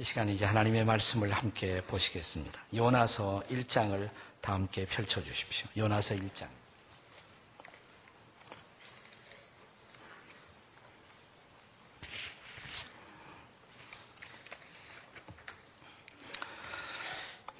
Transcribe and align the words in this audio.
이 0.00 0.02
시간 0.02 0.30
이제 0.30 0.46
하나님의 0.46 0.86
말씀을 0.86 1.30
함께 1.30 1.82
보시겠습니다. 1.82 2.58
요나서 2.74 3.42
1장을 3.50 4.08
다 4.40 4.54
함께 4.54 4.86
펼쳐 4.86 5.22
주십시오. 5.22 5.68
요나서 5.76 6.14
1장. 6.14 6.48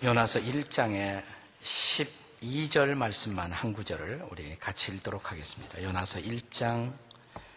요나서 0.03 0.41
1장의 0.41 1.23
12절 1.61 2.95
말씀만 2.95 3.53
한 3.53 3.75
구절을 3.75 4.29
우리 4.31 4.59
같이 4.59 4.95
읽도록 4.95 5.31
하겠습니다. 5.31 5.83
요나서 5.83 6.21
1장 6.21 6.95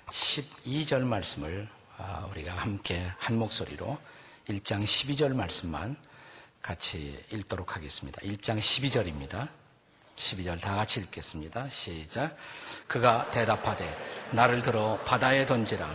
12절 0.08 1.04
말씀을 1.04 1.70
아, 1.98 2.28
우리가 2.32 2.54
함께 2.54 3.10
한 3.18 3.38
목소리로 3.38 3.98
1장 4.50 4.84
12절 4.84 5.34
말씀만 5.36 5.96
같이 6.62 7.18
읽도록 7.32 7.76
하겠습니다. 7.76 8.20
1장 8.22 8.58
12절입니다. 8.58 9.48
12절 10.16 10.60
다 10.62 10.76
같이 10.76 11.00
읽겠습니다. 11.00 11.70
시작. 11.70 12.36
그가 12.88 13.32
대답하되 13.32 13.98
나를 14.32 14.62
들어 14.62 15.00
바다에 15.06 15.46
던지라. 15.46 15.90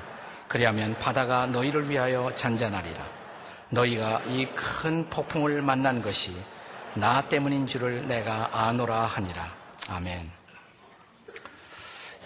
그리하면 0.48 0.98
바다가 0.98 1.46
너희를 1.46 1.88
위하여 1.88 2.34
잔잔하리라. 2.34 3.06
너희가 3.70 4.22
이 4.24 4.46
큰 4.54 5.08
폭풍을 5.10 5.60
만난 5.62 6.00
것이 6.02 6.34
나 6.94 7.28
때문인 7.28 7.66
줄을 7.66 8.06
내가 8.08 8.66
아노라 8.66 9.04
하니라. 9.04 9.54
아멘. 9.88 10.30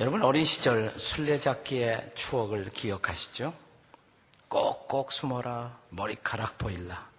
여러분 0.00 0.22
어린 0.22 0.44
시절 0.44 0.90
술래잡기의 0.96 2.12
추억을 2.14 2.70
기억하시죠? 2.70 3.52
꼭꼭 4.92 5.10
숨어라 5.10 5.78
머리카락 5.88 6.58
보일라. 6.58 7.10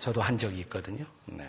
저도 0.00 0.22
한 0.22 0.36
적이 0.38 0.58
있거든요. 0.62 1.06
네. 1.26 1.48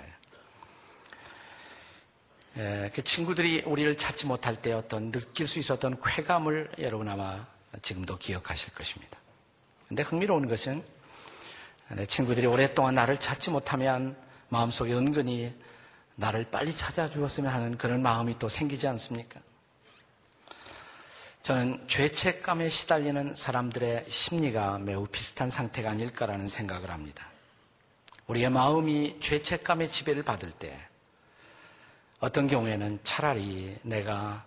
에, 2.58 2.92
그 2.94 3.04
친구들이 3.04 3.64
우리를 3.66 3.96
찾지 3.96 4.28
못할 4.28 4.56
때 4.56 4.72
어떤 4.72 5.12
느낄 5.12 5.48
수 5.48 5.58
있었던 5.58 6.00
쾌감을 6.00 6.74
여러분 6.78 7.10
아마 7.10 7.44
지금도 7.82 8.20
기억하실 8.20 8.76
것입니다. 8.76 9.18
근데 9.88 10.04
흥미로운 10.04 10.48
것은 10.48 10.84
내 11.90 12.06
친구들이 12.06 12.46
오랫동안 12.46 12.94
나를 12.94 13.18
찾지 13.18 13.50
못하면 13.50 14.16
마음속에 14.50 14.94
은근히 14.94 15.54
나를 16.18 16.52
빨리 16.52 16.76
찾아주었으면 16.76 17.52
하는 17.52 17.78
그런 17.80 18.04
마음이 18.04 18.38
또 18.38 18.48
생기지 18.48 18.88
않습니까? 18.88 19.40
저는 21.44 21.88
죄책감에 21.88 22.70
시달리는 22.70 23.34
사람들의 23.34 24.06
심리가 24.08 24.78
매우 24.78 25.08
비슷한 25.08 25.50
상태가 25.50 25.90
아닐까라는 25.90 26.48
생각을 26.48 26.92
합니다. 26.92 27.28
우리의 28.28 28.52
마음이 28.52 29.20
죄책감의 29.20 29.92
지배를 29.92 30.22
받을 30.22 30.52
때 30.52 30.78
어떤 32.20 32.46
경우에는 32.46 33.00
차라리 33.04 33.76
내가 33.82 34.46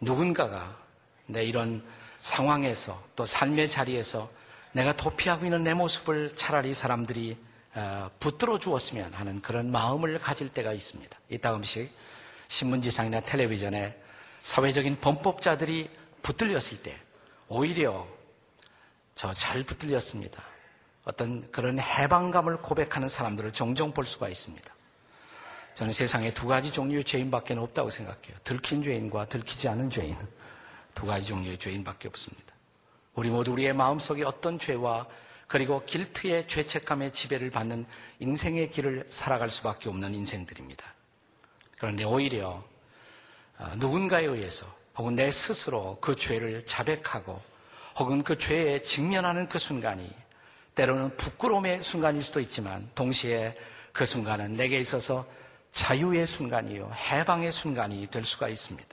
누군가가 0.00 0.76
내 1.24 1.44
이런 1.44 1.82
상황에서 2.18 3.02
또 3.16 3.24
삶의 3.24 3.70
자리에서 3.70 4.30
내가 4.72 4.94
도피하고 4.94 5.46
있는 5.46 5.64
내 5.64 5.72
모습을 5.72 6.36
차라리 6.36 6.74
사람들이 6.74 7.38
어, 7.74 8.10
붙들어 8.20 8.58
주었으면 8.58 9.14
하는 9.14 9.40
그런 9.40 9.72
마음을 9.72 10.18
가질 10.18 10.50
때가 10.50 10.74
있습니다. 10.74 11.18
이따금씩 11.30 11.90
신문지상이나 12.48 13.20
텔레비전에 13.20 13.98
사회적인 14.40 15.00
범법자들이 15.00 16.03
붙들렸을 16.24 16.82
때 16.82 16.98
오히려 17.48 18.06
저 19.14 19.32
잘 19.32 19.62
붙들렸습니다. 19.62 20.42
어떤 21.04 21.48
그런 21.52 21.78
해방감을 21.78 22.56
고백하는 22.56 23.08
사람들을 23.08 23.52
종종 23.52 23.92
볼 23.92 24.04
수가 24.04 24.28
있습니다. 24.28 24.74
저는 25.74 25.92
세상에 25.92 26.32
두 26.32 26.46
가지 26.46 26.72
종류의 26.72 27.04
죄인밖에 27.04 27.54
없다고 27.54 27.90
생각해요. 27.90 28.36
들킨 28.42 28.82
죄인과 28.82 29.26
들키지 29.26 29.68
않은 29.68 29.90
죄인. 29.90 30.16
두 30.94 31.06
가지 31.06 31.26
종류의 31.26 31.58
죄인밖에 31.58 32.08
없습니다. 32.08 32.54
우리 33.14 33.28
모두 33.28 33.52
우리의 33.52 33.72
마음속에 33.74 34.24
어떤 34.24 34.58
죄와 34.58 35.06
그리고 35.46 35.84
길트의 35.84 36.48
죄책감의 36.48 37.12
지배를 37.12 37.50
받는 37.50 37.86
인생의 38.20 38.70
길을 38.70 39.04
살아갈 39.08 39.50
수밖에 39.50 39.88
없는 39.88 40.14
인생들입니다. 40.14 40.84
그런데 41.78 42.04
오히려 42.04 42.64
아, 43.58 43.74
누군가에 43.76 44.24
의해서 44.24 44.66
혹은 44.96 45.14
내 45.14 45.30
스스로 45.30 45.98
그 46.00 46.14
죄를 46.14 46.64
자백하고 46.66 47.40
혹은 47.96 48.22
그 48.22 48.38
죄에 48.38 48.82
직면하는 48.82 49.48
그 49.48 49.58
순간이 49.58 50.10
때로는 50.74 51.16
부끄러움의 51.16 51.82
순간일 51.82 52.22
수도 52.22 52.40
있지만 52.40 52.88
동시에 52.94 53.56
그 53.92 54.04
순간은 54.04 54.54
내게 54.54 54.78
있어서 54.78 55.26
자유의 55.72 56.26
순간이요 56.26 56.92
해방의 56.94 57.52
순간이 57.52 58.06
될 58.08 58.24
수가 58.24 58.48
있습니다. 58.48 58.88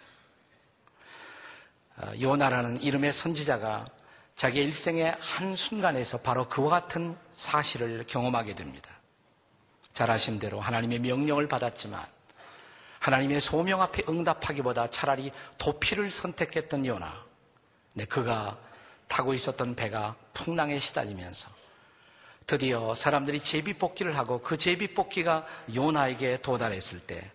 어, 1.97 2.11
요나라는 2.19 2.81
이름의 2.81 3.11
선지자가 3.11 3.85
자기 4.35 4.61
일생의 4.61 5.15
한 5.19 5.55
순간에서 5.55 6.17
바로 6.19 6.47
그와 6.47 6.69
같은 6.69 7.15
사실을 7.31 8.05
경험하게 8.07 8.55
됩니다. 8.55 8.89
잘 9.93 10.09
아신 10.09 10.39
대로 10.39 10.59
하나님의 10.59 10.99
명령을 10.99 11.47
받았지만 11.47 12.03
하나님의 13.01 13.39
소명 13.39 13.81
앞에 13.81 14.03
응답하기보다 14.07 14.91
차라리 14.91 15.31
도피를 15.57 16.11
선택했던 16.11 16.85
요나. 16.85 17.25
네, 17.93 18.05
그가 18.05 18.57
타고 19.07 19.33
있었던 19.33 19.75
배가 19.75 20.15
풍랑에 20.33 20.77
시달리면서 20.77 21.49
드디어 22.45 22.93
사람들이 22.93 23.39
제비뽑기를 23.39 24.17
하고 24.17 24.41
그 24.41 24.55
제비뽑기가 24.55 25.45
요나에게 25.75 26.41
도달했을 26.41 26.99
때 26.99 27.31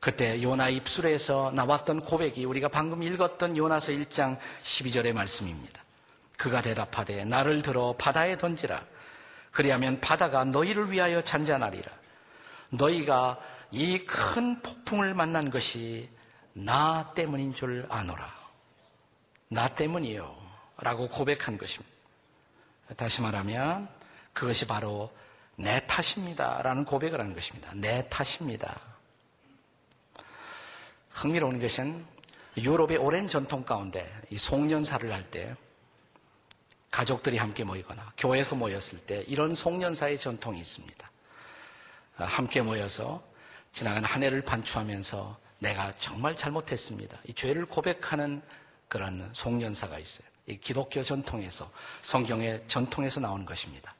그때 0.00 0.42
요나 0.42 0.68
입술에서 0.68 1.50
나왔던 1.54 2.00
고백이 2.00 2.44
우리가 2.44 2.68
방금 2.68 3.02
읽었던 3.02 3.56
요나서 3.56 3.92
1장 3.92 4.38
12절의 4.62 5.14
말씀입니다. 5.14 5.82
그가 6.36 6.60
대답하되 6.60 7.24
나를 7.24 7.62
들어 7.62 7.94
바다에 7.98 8.36
던지라. 8.36 8.84
그리하면 9.50 10.00
바다가 10.00 10.44
너희를 10.44 10.90
위하여 10.90 11.22
잔잔하리라. 11.22 11.90
너희가 12.70 13.38
이 13.72 14.04
큰 14.04 14.60
폭풍을 14.62 15.14
만난 15.14 15.50
것이 15.50 16.08
나 16.52 17.12
때문인 17.14 17.54
줄 17.54 17.86
아노라. 17.88 18.34
나 19.48 19.68
때문이요. 19.68 20.36
라고 20.78 21.08
고백한 21.08 21.58
것입니다. 21.58 21.94
다시 22.96 23.22
말하면 23.22 23.88
그것이 24.32 24.66
바로 24.66 25.12
내 25.56 25.86
탓입니다. 25.86 26.62
라는 26.62 26.84
고백을 26.84 27.20
하는 27.20 27.34
것입니다. 27.34 27.70
내 27.74 28.08
탓입니다. 28.08 28.80
흥미로운 31.10 31.60
것은 31.60 32.04
유럽의 32.56 32.96
오랜 32.96 33.28
전통 33.28 33.64
가운데 33.64 34.10
이 34.30 34.38
송년사를 34.38 35.12
할 35.12 35.30
때 35.30 35.54
가족들이 36.90 37.36
함께 37.36 37.62
모이거나 37.62 38.12
교회에서 38.18 38.56
모였을 38.56 38.98
때 39.06 39.22
이런 39.28 39.54
송년사의 39.54 40.18
전통이 40.18 40.58
있습니다. 40.58 41.10
함께 42.16 42.62
모여서 42.62 43.22
지나간 43.72 44.04
한 44.04 44.22
해를 44.22 44.42
반추하면서 44.42 45.38
내가 45.60 45.94
정말 45.96 46.36
잘못했습니다. 46.36 47.18
이 47.26 47.32
죄를 47.32 47.66
고백하는 47.66 48.42
그런 48.88 49.28
송년사가 49.32 49.98
있어요. 49.98 50.26
이 50.46 50.58
기독교 50.58 51.02
전통에서 51.02 51.70
성경의 52.00 52.64
전통에서 52.66 53.20
나온 53.20 53.44
것입니다. 53.44 53.94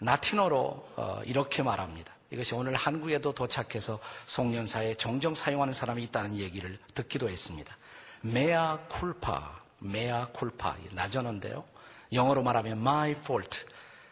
라틴어로 0.00 0.56
어, 0.96 1.20
이렇게 1.24 1.62
말합니다. 1.62 2.14
이것이 2.30 2.54
오늘 2.54 2.74
한국에도 2.76 3.34
도착해서 3.34 3.98
송년사에 4.24 4.94
종종 4.94 5.34
사용하는 5.34 5.74
사람이 5.74 6.02
있다는 6.04 6.36
얘기를 6.36 6.78
듣기도 6.94 7.28
했습니다. 7.28 7.76
메아 8.20 8.78
쿨파, 8.88 9.58
메아 9.80 10.28
쿨파, 10.28 10.76
나전어인데요. 10.92 11.64
영어로 12.12 12.42
말하면 12.42 12.78
my 12.78 13.12
fault, 13.12 13.64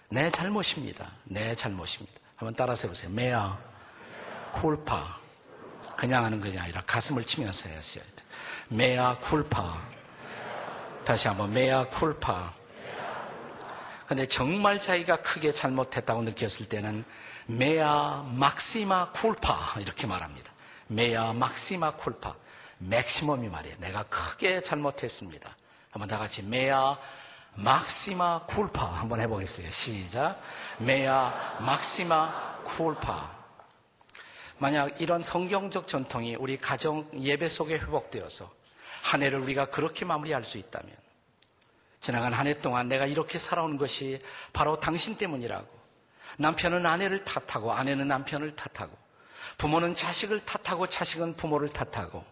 내 0.08 0.30
잘못입니다. 0.30 1.12
내 1.24 1.54
잘못입니다. 1.54 2.18
한번 2.36 2.54
따라서 2.54 2.88
해보세요. 2.88 3.10
메아 3.12 3.67
쿨파. 4.52 5.18
그냥 5.96 6.24
하는 6.24 6.40
것이 6.40 6.58
아니라 6.58 6.82
가슴을 6.86 7.24
치면서 7.24 7.68
하셔야 7.68 8.04
돼. 8.04 8.24
Mea 8.68 9.18
culpa. 9.18 9.80
다시 11.04 11.28
한번 11.28 11.52
mea 11.52 11.88
culpa. 11.88 12.54
근데 14.06 14.26
정말 14.26 14.80
자기가 14.80 15.16
크게 15.16 15.52
잘못했다고 15.52 16.22
느꼈을 16.22 16.68
때는 16.68 17.04
mea 17.46 18.24
maxima 18.34 19.12
culpa 19.12 19.80
이렇게 19.80 20.06
말합니다. 20.06 20.50
Mea 20.86 21.32
maxima 21.34 21.96
culpa. 21.96 22.34
Maximum이 22.78 23.48
말이에요. 23.48 23.76
내가 23.80 24.04
크게 24.04 24.62
잘못했습니다. 24.62 25.56
한번 25.90 26.08
다 26.08 26.18
같이 26.18 26.42
mea 26.42 26.96
maxima 27.54 28.46
culpa 28.46 28.86
한번 28.86 29.20
해보겠어요. 29.20 29.70
시작. 29.70 30.40
Mea 30.78 31.58
maxima 31.60 32.62
culpa. 32.64 33.37
만약 34.58 35.00
이런 35.00 35.22
성경적 35.22 35.86
전통이 35.86 36.36
우리 36.36 36.56
가정 36.56 37.08
예배 37.16 37.48
속에 37.48 37.74
회복되어서 37.74 38.50
한 39.02 39.22
해를 39.22 39.38
우리가 39.40 39.66
그렇게 39.66 40.04
마무리할 40.04 40.42
수 40.44 40.58
있다면 40.58 40.90
지나간 42.00 42.32
한 42.32 42.46
해 42.46 42.58
동안 42.60 42.88
내가 42.88 43.06
이렇게 43.06 43.38
살아온 43.38 43.76
것이 43.76 44.20
바로 44.52 44.78
당신 44.78 45.16
때문이라고 45.16 45.66
남편은 46.38 46.86
아내를 46.86 47.24
탓하고 47.24 47.72
아내는 47.72 48.08
남편을 48.08 48.54
탓하고 48.56 48.96
부모는 49.58 49.94
자식을 49.94 50.44
탓하고 50.44 50.88
자식은 50.88 51.36
부모를 51.36 51.68
탓하고 51.68 52.24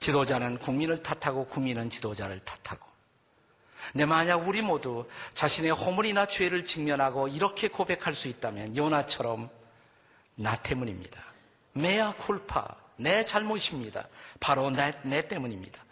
지도자는 0.00 0.58
국민을 0.58 1.02
탓하고 1.02 1.46
국민은 1.46 1.90
지도자를 1.90 2.40
탓하고 2.40 2.88
내 3.94 4.04
만약 4.04 4.36
우리 4.46 4.62
모두 4.62 5.08
자신의 5.34 5.72
허물이나 5.72 6.26
죄를 6.26 6.64
직면하고 6.64 7.28
이렇게 7.28 7.68
고백할 7.68 8.14
수 8.14 8.28
있다면 8.28 8.76
요나처럼 8.76 9.50
나 10.36 10.56
때문입니다. 10.56 11.29
메아 11.72 12.14
쿨파 12.14 12.66
내 12.96 13.24
잘못입니다. 13.24 14.08
바로 14.40 14.70
내, 14.70 14.94
내 15.02 15.26
때문입니다. 15.26 15.82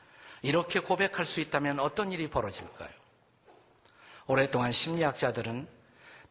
이렇게 0.42 0.80
고백할 0.80 1.24
수 1.24 1.40
있다면 1.40 1.80
어떤 1.80 2.12
일이 2.12 2.28
벌어질까요? 2.28 2.90
오랫동안 4.26 4.70
심리학자들은 4.70 5.66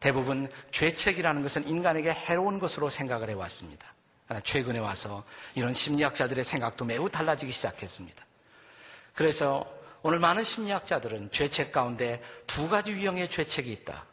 대부분 0.00 0.50
죄책이라는 0.70 1.42
것은 1.42 1.68
인간에게 1.68 2.12
해로운 2.12 2.58
것으로 2.58 2.88
생각을 2.88 3.28
해왔습니다. 3.30 3.92
최근에 4.44 4.78
와서 4.78 5.24
이런 5.54 5.74
심리학자들의 5.74 6.44
생각도 6.44 6.84
매우 6.84 7.10
달라지기 7.10 7.50
시작했습니다. 7.50 8.24
그래서 9.14 9.66
오늘 10.02 10.20
많은 10.20 10.44
심리학자들은 10.44 11.32
죄책 11.32 11.72
가운데 11.72 12.22
두 12.46 12.68
가지 12.68 12.92
유형의 12.92 13.30
죄책이 13.30 13.72
있다. 13.72 14.04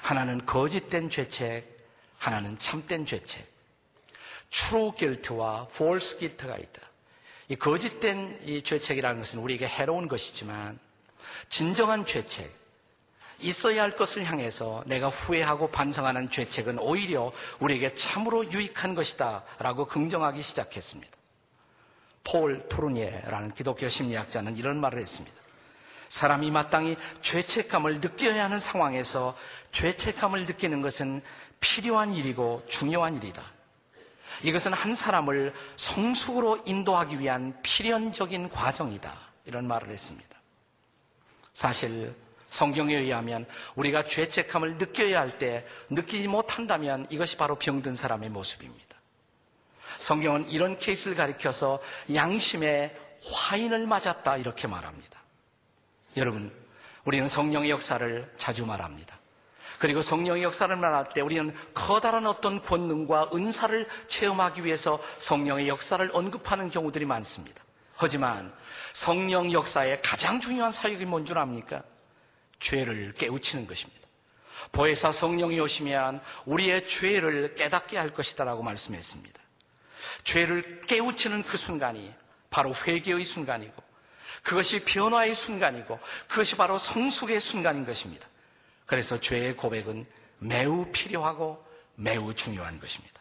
하나는 0.00 0.46
거짓된 0.46 1.10
죄책, 1.10 1.76
하나는 2.16 2.58
참된 2.58 3.04
죄책. 3.04 3.55
True 4.50 4.92
guilt와 4.96 5.66
false 5.70 6.18
guilt가 6.18 6.56
있다. 6.56 6.82
이 7.48 7.56
거짓된 7.56 8.40
이 8.44 8.62
죄책이라는 8.62 9.18
것은 9.18 9.38
우리에게 9.40 9.66
해로운 9.66 10.08
것이지만 10.08 10.78
진정한 11.48 12.04
죄책, 12.04 12.50
있어야 13.40 13.82
할 13.82 13.96
것을 13.96 14.24
향해서 14.24 14.82
내가 14.86 15.08
후회하고 15.08 15.70
반성하는 15.70 16.30
죄책은 16.30 16.78
오히려 16.78 17.32
우리에게 17.60 17.94
참으로 17.94 18.50
유익한 18.50 18.94
것이다 18.94 19.44
라고 19.58 19.86
긍정하기 19.86 20.42
시작했습니다. 20.42 21.16
폴 22.24 22.66
투르니에라는 22.68 23.54
기독교 23.54 23.88
심리학자는 23.88 24.56
이런 24.56 24.80
말을 24.80 24.98
했습니다. 24.98 25.36
사람이 26.08 26.50
마땅히 26.50 26.96
죄책감을 27.20 28.00
느껴야 28.00 28.44
하는 28.44 28.58
상황에서 28.58 29.36
죄책감을 29.72 30.46
느끼는 30.46 30.80
것은 30.82 31.22
필요한 31.60 32.14
일이고 32.14 32.64
중요한 32.68 33.16
일이다. 33.16 33.42
이것은 34.42 34.72
한 34.72 34.94
사람을 34.94 35.54
성숙으로 35.76 36.62
인도하기 36.66 37.18
위한 37.20 37.56
필연적인 37.62 38.50
과정이다. 38.50 39.12
이런 39.44 39.66
말을 39.66 39.90
했습니다. 39.90 40.36
사실 41.52 42.14
성경에 42.46 42.94
의하면 42.96 43.46
우리가 43.74 44.04
죄책감을 44.04 44.78
느껴야 44.78 45.20
할 45.20 45.38
때 45.38 45.66
느끼지 45.90 46.28
못한다면 46.28 47.06
이것이 47.10 47.36
바로 47.36 47.56
병든 47.56 47.96
사람의 47.96 48.30
모습입니다. 48.30 48.96
성경은 49.98 50.50
이런 50.50 50.78
케이스를 50.78 51.16
가리켜서 51.16 51.80
양심의 52.14 52.94
화인을 53.24 53.86
맞았다 53.86 54.36
이렇게 54.36 54.68
말합니다. 54.68 55.20
여러분, 56.16 56.52
우리는 57.04 57.26
성령의 57.26 57.70
역사를 57.70 58.32
자주 58.36 58.66
말합니다. 58.66 59.15
그리고 59.78 60.02
성령의 60.02 60.42
역사를 60.42 60.74
말할 60.74 61.08
때 61.10 61.20
우리는 61.20 61.54
커다란 61.74 62.26
어떤 62.26 62.62
권능과 62.62 63.30
은사를 63.34 63.86
체험하기 64.08 64.64
위해서 64.64 65.02
성령의 65.18 65.68
역사를 65.68 66.08
언급하는 66.12 66.70
경우들이 66.70 67.04
많습니다. 67.04 67.62
하지만 67.94 68.52
성령 68.92 69.52
역사의 69.52 70.00
가장 70.02 70.40
중요한 70.40 70.72
사역이 70.72 71.04
뭔 71.06 71.24
줄 71.24 71.38
압니까? 71.38 71.82
죄를 72.58 73.12
깨우치는 73.12 73.66
것입니다. 73.66 74.06
보혜사 74.72 75.12
성령이 75.12 75.60
오시면 75.60 76.20
우리의 76.46 76.86
죄를 76.88 77.54
깨닫게 77.54 77.96
할 77.98 78.12
것이다라고 78.12 78.62
말씀했습니다. 78.62 79.40
죄를 80.24 80.80
깨우치는 80.82 81.42
그 81.42 81.56
순간이 81.56 82.12
바로 82.50 82.74
회개의 82.74 83.24
순간이고 83.24 83.74
그것이 84.42 84.84
변화의 84.84 85.34
순간이고 85.34 85.98
그것이 86.28 86.56
바로 86.56 86.78
성숙의 86.78 87.40
순간인 87.40 87.84
것입니다. 87.84 88.26
그래서 88.86 89.20
죄의 89.20 89.56
고백은 89.56 90.06
매우 90.38 90.86
필요하고 90.92 91.64
매우 91.96 92.32
중요한 92.34 92.78
것입니다. 92.80 93.20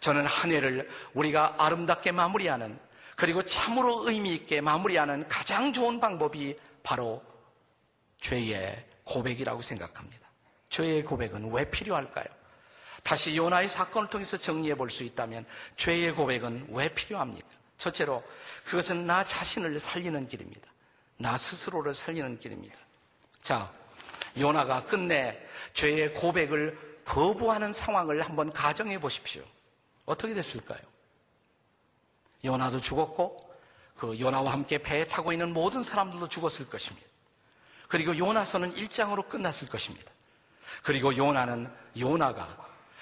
저는 0.00 0.26
한 0.26 0.50
해를 0.50 0.88
우리가 1.14 1.56
아름답게 1.58 2.12
마무리하는 2.12 2.78
그리고 3.16 3.42
참으로 3.42 4.08
의미 4.08 4.30
있게 4.34 4.60
마무리하는 4.60 5.28
가장 5.28 5.72
좋은 5.72 6.00
방법이 6.00 6.56
바로 6.82 7.22
죄의 8.20 8.84
고백이라고 9.04 9.62
생각합니다. 9.62 10.28
죄의 10.68 11.04
고백은 11.04 11.52
왜 11.52 11.68
필요할까요? 11.70 12.26
다시 13.02 13.36
요나의 13.36 13.68
사건을 13.68 14.08
통해서 14.10 14.36
정리해 14.36 14.74
볼 14.74 14.88
수 14.88 15.04
있다면 15.04 15.44
죄의 15.76 16.12
고백은 16.12 16.68
왜 16.70 16.88
필요합니까? 16.88 17.46
첫째로 17.76 18.22
그것은 18.64 19.06
나 19.06 19.24
자신을 19.24 19.78
살리는 19.78 20.28
길입니다. 20.28 20.68
나 21.18 21.36
스스로를 21.36 21.92
살리는 21.92 22.38
길입니다. 22.38 22.76
자, 23.42 23.72
요나가 24.38 24.84
끝내 24.84 25.38
죄의 25.72 26.14
고백을 26.14 27.00
거부하는 27.04 27.72
상황을 27.72 28.22
한번 28.22 28.52
가정해 28.52 28.98
보십시오. 28.98 29.42
어떻게 30.04 30.34
됐을까요? 30.34 30.80
요나도 32.44 32.80
죽었고 32.80 33.52
그 33.96 34.18
요나와 34.18 34.52
함께 34.52 34.78
배에 34.78 35.06
타고 35.06 35.32
있는 35.32 35.52
모든 35.52 35.84
사람들도 35.84 36.28
죽었을 36.28 36.68
것입니다. 36.68 37.06
그리고 37.88 38.16
요나서는 38.16 38.74
1장으로 38.74 39.28
끝났을 39.28 39.68
것입니다. 39.68 40.10
그리고 40.82 41.16
요나는 41.16 41.70
요나가 41.98 42.48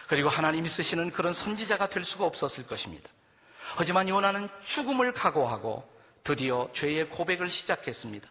그리고 0.09 0.29
하나님이 0.29 0.69
쓰시는 0.69 1.13
그런 1.13 1.33
선지자가 1.33 1.89
될 1.89 2.05
수가 2.05 2.25
없었을 2.25 2.67
것입니다. 2.67 3.09
하지만 3.77 4.09
요나는 4.09 4.49
죽음을 4.61 5.13
각오하고 5.13 5.89
드디어 6.25 6.69
죄의 6.73 7.09
고백을 7.09 7.47
시작했습니다. 7.47 8.29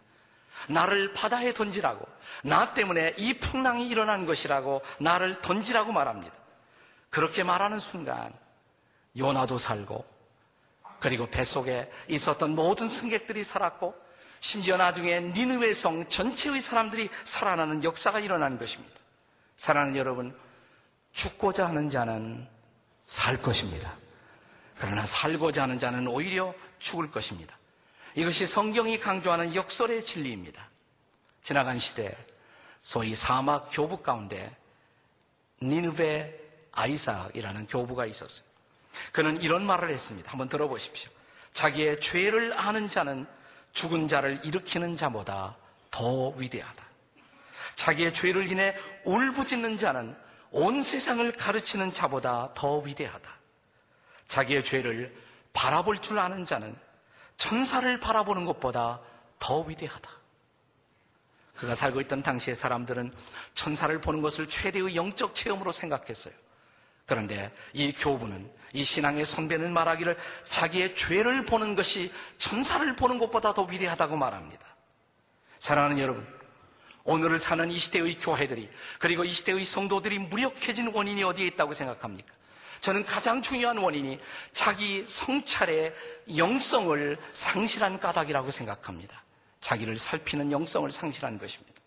나를 0.68 1.12
바다에 1.14 1.54
던지라고, 1.54 2.06
나 2.44 2.74
때문에 2.74 3.14
이 3.16 3.38
풍랑이 3.38 3.88
일어난 3.88 4.26
것이라고 4.26 4.82
나를 4.98 5.40
던지라고 5.40 5.92
말합니다. 5.92 6.34
그렇게 7.10 7.42
말하는 7.42 7.78
순간 7.78 8.32
요나도 9.16 9.58
살고 9.58 10.04
그리고 11.00 11.26
뱃속에 11.26 11.90
있었던 12.08 12.54
모든 12.54 12.88
승객들이 12.88 13.42
살았고 13.42 13.94
심지어 14.38 14.76
나중에 14.76 15.20
니느웨 15.20 15.74
성 15.74 16.08
전체의 16.08 16.60
사람들이 16.60 17.10
살아나는 17.24 17.84
역사가 17.84 18.20
일어난 18.20 18.58
것입니다. 18.58 18.94
사랑하는 19.56 19.96
여러분, 19.96 20.34
죽고자 21.12 21.66
하는 21.66 21.90
자는 21.90 22.48
살 23.04 23.36
것입니다. 23.36 23.92
그러나 24.78 25.02
살고자 25.02 25.64
하는 25.64 25.78
자는 25.78 26.06
오히려 26.06 26.54
죽을 26.78 27.10
것입니다. 27.10 27.58
이것이 28.14 28.46
성경이 28.46 28.98
강조하는 29.00 29.54
역설의 29.54 30.04
진리입니다. 30.04 30.68
지나간 31.42 31.78
시대 31.78 32.16
소위 32.80 33.14
사막 33.14 33.68
교부 33.70 33.98
가운데 33.98 34.56
니느베 35.62 36.38
아이삭이라는 36.72 37.66
교부가 37.66 38.06
있었어요. 38.06 38.46
그는 39.12 39.40
이런 39.40 39.64
말을 39.64 39.90
했습니다. 39.90 40.30
한번 40.30 40.48
들어보십시오. 40.48 41.10
자기의 41.52 42.00
죄를 42.00 42.52
아는 42.58 42.88
자는 42.88 43.26
죽은 43.72 44.08
자를 44.08 44.40
일으키는 44.44 44.96
자보다 44.96 45.56
더 45.90 46.28
위대하다. 46.30 46.84
자기의 47.76 48.12
죄를 48.12 48.50
인해 48.50 48.76
울부짖는 49.04 49.78
자는 49.78 50.16
온 50.50 50.82
세상을 50.82 51.30
가르치는 51.32 51.92
자보다 51.92 52.52
더 52.54 52.78
위대하다. 52.78 53.30
자기의 54.28 54.64
죄를 54.64 55.14
바라볼 55.52 55.98
줄 55.98 56.18
아는 56.18 56.46
자는 56.46 56.76
천사를 57.40 57.98
바라보는 57.98 58.44
것보다 58.44 59.00
더 59.38 59.62
위대하다. 59.62 60.10
그가 61.56 61.74
살고 61.74 62.00
있던 62.02 62.22
당시의 62.22 62.54
사람들은 62.54 63.12
천사를 63.54 63.98
보는 64.00 64.20
것을 64.20 64.46
최대의 64.46 64.94
영적 64.94 65.34
체험으로 65.34 65.72
생각했어요. 65.72 66.34
그런데 67.06 67.50
이 67.72 67.92
교부는 67.92 68.50
이 68.74 68.84
신앙의 68.84 69.24
선배는 69.24 69.72
말하기를 69.72 70.16
자기의 70.44 70.94
죄를 70.94 71.46
보는 71.46 71.74
것이 71.74 72.12
천사를 72.36 72.94
보는 72.94 73.18
것보다 73.18 73.54
더 73.54 73.62
위대하다고 73.62 74.16
말합니다. 74.16 74.64
사랑하는 75.58 75.98
여러분, 75.98 76.26
오늘을 77.04 77.38
사는 77.38 77.70
이 77.70 77.76
시대의 77.76 78.18
교회들이 78.18 78.70
그리고 78.98 79.24
이 79.24 79.30
시대의 79.30 79.64
성도들이 79.64 80.18
무력해진 80.18 80.94
원인이 80.94 81.24
어디에 81.24 81.46
있다고 81.46 81.72
생각합니까? 81.72 82.32
저는 82.80 83.04
가장 83.04 83.42
중요한 83.42 83.76
원인이 83.76 84.18
자기 84.52 85.04
성찰의 85.04 85.94
영성을 86.36 87.18
상실한 87.32 87.98
까닭이라고 87.98 88.50
생각합니다. 88.50 89.22
자기를 89.60 89.98
살피는 89.98 90.50
영성을 90.50 90.90
상실한 90.90 91.38
것입니다. 91.38 91.78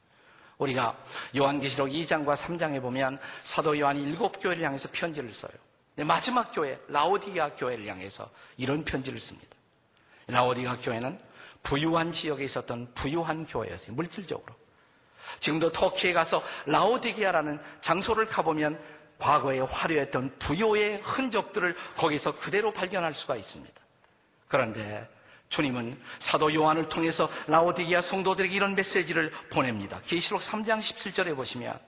우리가 0.60 0.96
요한계시록 1.36 1.90
2장과 1.90 2.36
3장에 2.36 2.82
보면 2.82 3.20
사도 3.42 3.78
요한이 3.78 4.04
일곱 4.04 4.40
교회를 4.40 4.64
향해서 4.64 4.90
편지를 4.92 5.34
써요. 5.34 5.52
네, 5.96 6.04
마지막 6.04 6.52
교회, 6.52 6.80
라오디가 6.88 7.56
교회를 7.56 7.88
향해서 7.88 8.30
이런 8.58 8.84
편지를 8.84 9.20
씁니다. 9.20 9.56
라오디가 10.28 10.78
교회는 10.78 11.20
부유한 11.64 12.12
지역에 12.12 12.44
있었던 12.44 12.94
부유한 12.94 13.46
교회였어요. 13.46 13.96
물질적으로. 13.96 14.54
지금도 15.40 15.72
터키에 15.72 16.14
가서 16.14 16.44
라오디게아라는 16.66 17.60
장소를 17.82 18.28
가보면 18.28 18.80
과거에 19.24 19.62
화려했던 19.62 20.38
부요의 20.38 21.00
흔적들을 21.02 21.78
거기서 21.96 22.36
그대로 22.36 22.74
발견할 22.74 23.14
수가 23.14 23.38
있습니다. 23.38 23.74
그런데 24.50 25.10
주님은 25.48 25.98
사도 26.20 26.54
요한을 26.54 26.90
통해서 26.90 27.30
라오디기아 27.48 28.02
성도들에게 28.02 28.54
이런 28.54 28.76
메시지를 28.76 29.32
보냅니다. 29.50 30.02
계시록 30.06 30.42
3장 30.42 30.80
17절에 30.80 31.38
보시면 31.38 31.80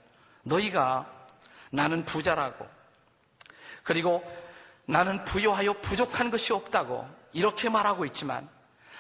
너희가 0.44 1.12
나는 1.72 2.06
부자라고 2.06 2.65
그리고 3.84 4.24
나는 4.86 5.25
부요하여 5.25 5.74
부족한 5.82 6.32
것이 6.32 6.54
없다고 6.54 7.06
이렇게 7.34 7.68
말하고 7.68 8.06
있지만 8.06 8.48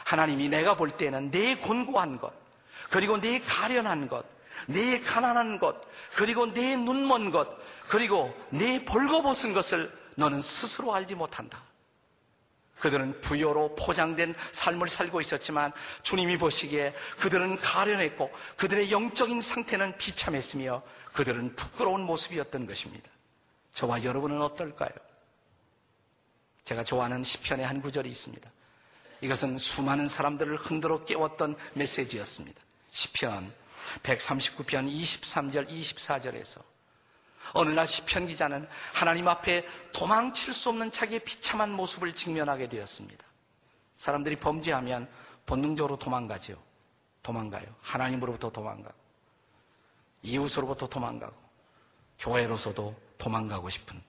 하나님이 0.03 0.49
내가 0.49 0.75
볼 0.75 0.91
때는 0.91 1.31
내 1.31 1.55
곤고한 1.55 2.19
것 2.19 2.33
그리고 2.89 3.17
내 3.17 3.39
가련한 3.39 4.07
것, 4.07 4.25
내 4.67 4.99
가난한 4.99 5.59
것, 5.59 5.75
그리고 6.15 6.51
내 6.53 6.75
눈먼 6.75 7.31
것, 7.31 7.47
그리고 7.87 8.35
내 8.49 8.83
벌거벗은 8.83 9.53
것을 9.53 9.91
너는 10.15 10.39
스스로 10.39 10.93
알지 10.93 11.15
못한다. 11.15 11.61
그들은 12.79 13.21
부여로 13.21 13.75
포장된 13.75 14.35
삶을 14.51 14.89
살고 14.89 15.21
있었지만 15.21 15.71
주님이 16.03 16.37
보시기에 16.37 16.93
그들은 17.19 17.57
가련했고 17.57 18.31
그들의 18.57 18.91
영적인 18.91 19.41
상태는 19.41 19.97
비참했으며 19.97 20.83
그들은 21.13 21.55
부끄러운 21.55 22.01
모습이었던 22.01 22.67
것입니다. 22.67 23.09
저와 23.73 24.03
여러분은 24.03 24.41
어떨까요? 24.41 24.91
제가 26.65 26.83
좋아하는 26.83 27.23
시편의 27.23 27.65
한 27.65 27.81
구절이 27.81 28.09
있습니다. 28.09 28.49
이것은 29.21 29.57
수많은 29.57 30.07
사람들을 30.07 30.55
흔들어 30.57 31.03
깨웠던 31.05 31.55
메시지였습니다. 31.73 32.61
시편 32.91 33.53
139편 34.03 34.91
23절 34.91 35.69
24절에서 35.69 36.61
어느 37.53 37.69
날 37.69 37.87
시편 37.87 38.27
기자는 38.27 38.67
하나님 38.93 39.27
앞에 39.27 39.65
도망칠 39.93 40.53
수 40.53 40.69
없는 40.69 40.91
자기의 40.91 41.19
비참한 41.21 41.71
모습을 41.71 42.13
직면하게 42.13 42.69
되었습니다. 42.69 43.23
사람들이 43.97 44.37
범죄하면 44.39 45.09
본능적으로 45.45 45.97
도망가죠. 45.97 46.61
도망가요. 47.23 47.65
하나님으로부터 47.81 48.51
도망가고 48.51 48.95
이웃으로부터 50.21 50.87
도망가고 50.87 51.33
교회로서도 52.19 52.95
도망가고 53.17 53.69
싶은 53.69 54.01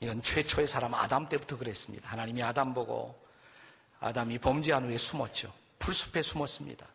이건 0.00 0.22
최초의 0.22 0.68
사람 0.68 0.94
아담 0.94 1.26
때부터 1.26 1.56
그랬습니다. 1.56 2.10
하나님이 2.10 2.42
아담 2.42 2.74
보고 2.74 3.18
아담이 4.00 4.38
범죄한 4.38 4.84
후에 4.84 4.98
숨었죠. 4.98 5.52
풀숲에 5.78 6.22
숨었습니다. 6.22 6.86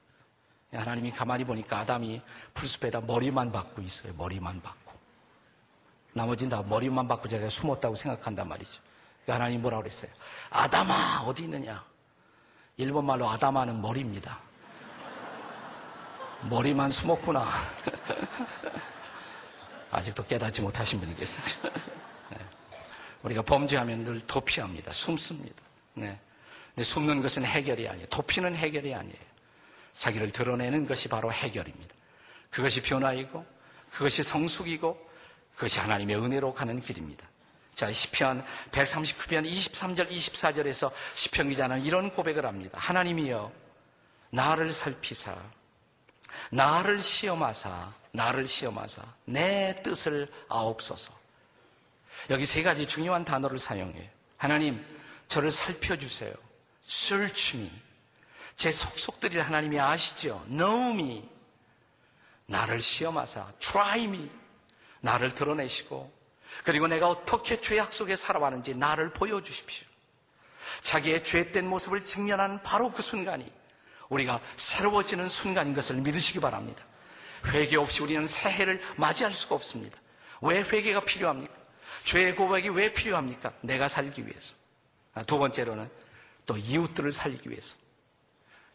하나님이 0.72 1.12
가만히 1.12 1.44
보니까 1.44 1.80
아담이 1.80 2.22
풀숲에다 2.54 3.02
머리만 3.02 3.52
박고 3.52 3.82
있어요. 3.82 4.14
머리만 4.14 4.62
박고. 4.62 4.81
나머지는 6.14 6.50
다 6.50 6.64
머리만 6.68 7.08
박고 7.08 7.28
제가 7.28 7.50
숨었다고 7.50 7.96
생각한단 7.96 8.48
말이죠. 8.48 8.82
그러니까 9.24 9.36
하나님 9.36 9.62
뭐라고 9.62 9.84
그랬어요? 9.84 10.12
아담아, 10.50 11.24
어디 11.26 11.44
있느냐? 11.44 11.84
일본 12.78 13.06
말로 13.06 13.30
아담아는 13.30 13.82
머리입니다. 13.82 14.40
머리만 16.50 16.90
숨었구나. 16.90 17.48
아직도 19.92 20.26
깨닫지 20.26 20.62
못하신 20.62 21.00
분이 21.00 21.16
계세요. 21.16 21.46
네. 22.32 22.38
우리가 23.24 23.44
범죄하면 23.44 24.06
늘 24.06 24.22
도피합니다. 24.22 24.92
숨습니다. 24.92 25.62
네. 25.94 26.20
근데 26.70 26.84
숨는 26.84 27.22
것은 27.22 27.46
해결이 27.46 27.88
아니에요. 27.88 28.08
도피는 28.08 28.56
해결이 28.56 28.96
아니에요. 28.96 29.32
자기를 29.94 30.32
드러내는 30.32 30.88
것이 30.88 31.10
바로 31.10 31.32
해결입니다. 31.32 31.94
그것이 32.50 32.82
변화이고 32.82 33.46
그것이 33.92 34.24
성숙이고 34.24 35.11
그것이 35.62 35.80
하나님의 35.80 36.16
은혜로 36.16 36.56
가는 36.56 36.82
길입니다. 36.82 37.30
자, 37.76 37.92
시편 37.92 38.44
139편 38.72 39.48
23절 39.48 40.10
24절에서 40.10 40.92
시편 41.14 41.50
기자는 41.50 41.84
이런 41.84 42.10
고백을 42.10 42.48
합니다. 42.48 42.80
하나님이여 42.82 43.52
나를 44.32 44.74
살피사 44.74 45.38
나를 46.50 47.00
시험하사 47.00 47.94
나를 48.12 48.48
시험하사 48.48 49.04
내 49.26 49.76
뜻을 49.84 50.28
아옵소서. 50.50 51.14
여기 52.32 52.48
세 52.48 52.64
가지 52.64 52.88
중요한 52.88 53.24
단어를 53.24 53.60
사용해요. 53.60 54.10
하나님 54.38 54.84
저를 55.28 55.52
살펴주세요. 55.52 56.34
search 56.84 57.60
me. 57.60 57.72
제 58.58 58.72
속속들이 58.72 59.38
하나님이 59.38 59.80
아시죠? 59.80 60.44
know 60.48 60.92
me. 61.00 61.30
나를 62.48 62.82
시험하사 62.82 63.54
try 63.60 64.06
me. 64.06 64.41
나를 65.02 65.36
드러내시고 65.36 66.12
그리고 66.64 66.88
내가 66.88 67.10
어떻게 67.10 67.60
죄악 67.60 67.94
속에 67.94 68.16
살아왔는지 68.16 68.76
나를 68.76 69.12
보여주십시오. 69.14 69.88
자기의 70.82 71.24
죄된 71.24 71.68
모습을 71.68 72.02
직면하는 72.06 72.62
바로 72.64 72.92
그 72.92 73.02
순간이 73.02 73.52
우리가 74.10 74.42
새로워지는 74.56 75.28
순간인 75.28 75.74
것을 75.74 75.96
믿으시기 75.98 76.40
바랍니다. 76.40 76.84
회개 77.48 77.78
없이 77.78 78.04
우리는 78.04 78.28
새해를 78.28 78.82
맞이할 78.98 79.34
수가 79.34 79.56
없습니다. 79.56 79.98
왜 80.42 80.62
회개가 80.62 81.06
필요합니까? 81.06 81.54
죄의 82.04 82.36
고백이 82.36 82.70
왜 82.70 82.94
필요합니까? 82.94 83.54
내가 83.62 83.88
살기 83.88 84.26
위해서. 84.28 84.56
아, 85.14 85.24
두 85.24 85.38
번째로는 85.38 85.90
또 86.46 86.58
이웃들을 86.58 87.12
살리기 87.12 87.50
위해서. 87.50 87.76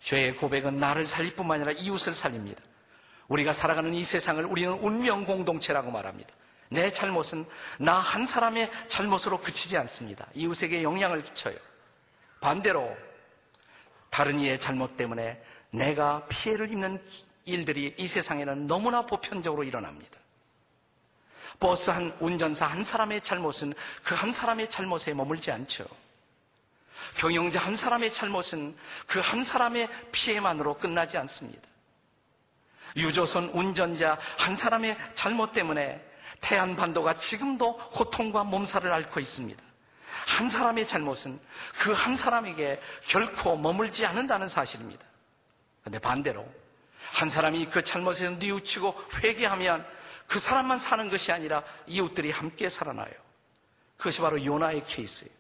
죄의 0.00 0.36
고백은 0.36 0.78
나를 0.78 1.04
살릴 1.04 1.34
뿐만 1.34 1.60
아니라 1.60 1.72
이웃을 1.72 2.14
살립니다. 2.14 2.62
우리가 3.28 3.52
살아가는 3.52 3.92
이 3.94 4.04
세상을 4.04 4.44
우리는 4.44 4.72
운명 4.72 5.24
공동체라고 5.24 5.90
말합니다. 5.90 6.30
내 6.70 6.90
잘못은 6.90 7.46
나 7.78 7.98
한 7.98 8.26
사람의 8.26 8.70
잘못으로 8.88 9.40
그치지 9.40 9.76
않습니다. 9.78 10.26
이웃에게 10.34 10.82
영향을 10.82 11.22
끼쳐요. 11.24 11.56
반대로 12.40 12.96
다른 14.10 14.38
이의 14.40 14.60
잘못 14.60 14.96
때문에 14.96 15.42
내가 15.70 16.26
피해를 16.28 16.70
입는 16.70 17.02
일들이 17.44 17.94
이 17.96 18.08
세상에는 18.08 18.66
너무나 18.66 19.06
보편적으로 19.06 19.62
일어납니다. 19.64 20.18
버스 21.60 21.90
한 21.90 22.14
운전사 22.20 22.66
한 22.66 22.84
사람의 22.84 23.22
잘못은 23.22 23.72
그 24.04 24.14
한 24.14 24.32
사람의 24.32 24.68
잘못에 24.70 25.14
머물지 25.14 25.50
않죠. 25.50 25.86
경영자 27.16 27.60
한 27.60 27.76
사람의 27.76 28.12
잘못은 28.12 28.76
그 29.06 29.20
한 29.20 29.42
사람의 29.44 29.88
피해만으로 30.12 30.74
끝나지 30.78 31.16
않습니다. 31.18 31.66
유조선 32.96 33.50
운전자 33.50 34.18
한 34.38 34.56
사람의 34.56 34.96
잘못 35.14 35.52
때문에 35.52 36.02
태안반도가 36.40 37.14
지금도 37.14 37.76
고통과 37.76 38.44
몸살을 38.44 38.92
앓고 38.92 39.20
있습니다. 39.20 39.62
한 40.26 40.48
사람의 40.48 40.86
잘못은 40.86 41.38
그 41.78 41.92
한 41.92 42.16
사람에게 42.16 42.80
결코 43.06 43.56
머물지 43.56 44.04
않는다는 44.06 44.48
사실입니다. 44.48 45.04
그런데 45.80 45.98
반대로 45.98 46.46
한 47.12 47.28
사람이 47.28 47.66
그 47.66 47.82
잘못에서 47.82 48.30
뉘우치고 48.32 48.94
회개하면 49.22 49.86
그 50.26 50.38
사람만 50.38 50.78
사는 50.78 51.08
것이 51.08 51.30
아니라 51.30 51.62
이웃들이 51.86 52.30
함께 52.32 52.68
살아나요. 52.68 53.12
그것이 53.96 54.20
바로 54.20 54.44
요나의 54.44 54.84
케이스예요. 54.84 55.32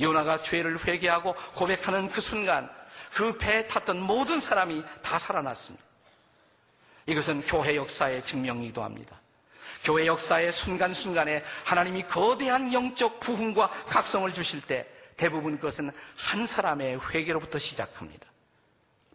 요나가 0.00 0.38
죄를 0.38 0.84
회개하고 0.84 1.34
고백하는 1.54 2.08
그 2.08 2.20
순간 2.20 2.70
그 3.12 3.36
배에 3.38 3.66
탔던 3.66 4.00
모든 4.00 4.40
사람이 4.40 4.84
다 5.02 5.18
살아났습니다. 5.18 5.89
이것은 7.06 7.42
교회 7.42 7.76
역사의 7.76 8.22
증명이기도 8.22 8.82
합니다. 8.82 9.20
교회 9.82 10.06
역사의 10.06 10.52
순간순간에 10.52 11.42
하나님이 11.64 12.06
거대한 12.06 12.72
영적 12.72 13.20
부흥과 13.20 13.68
각성을 13.86 14.32
주실 14.34 14.60
때 14.60 14.86
대부분 15.16 15.56
그것은 15.56 15.90
한 16.16 16.46
사람의 16.46 17.00
회개로부터 17.10 17.58
시작합니다. 17.58 18.26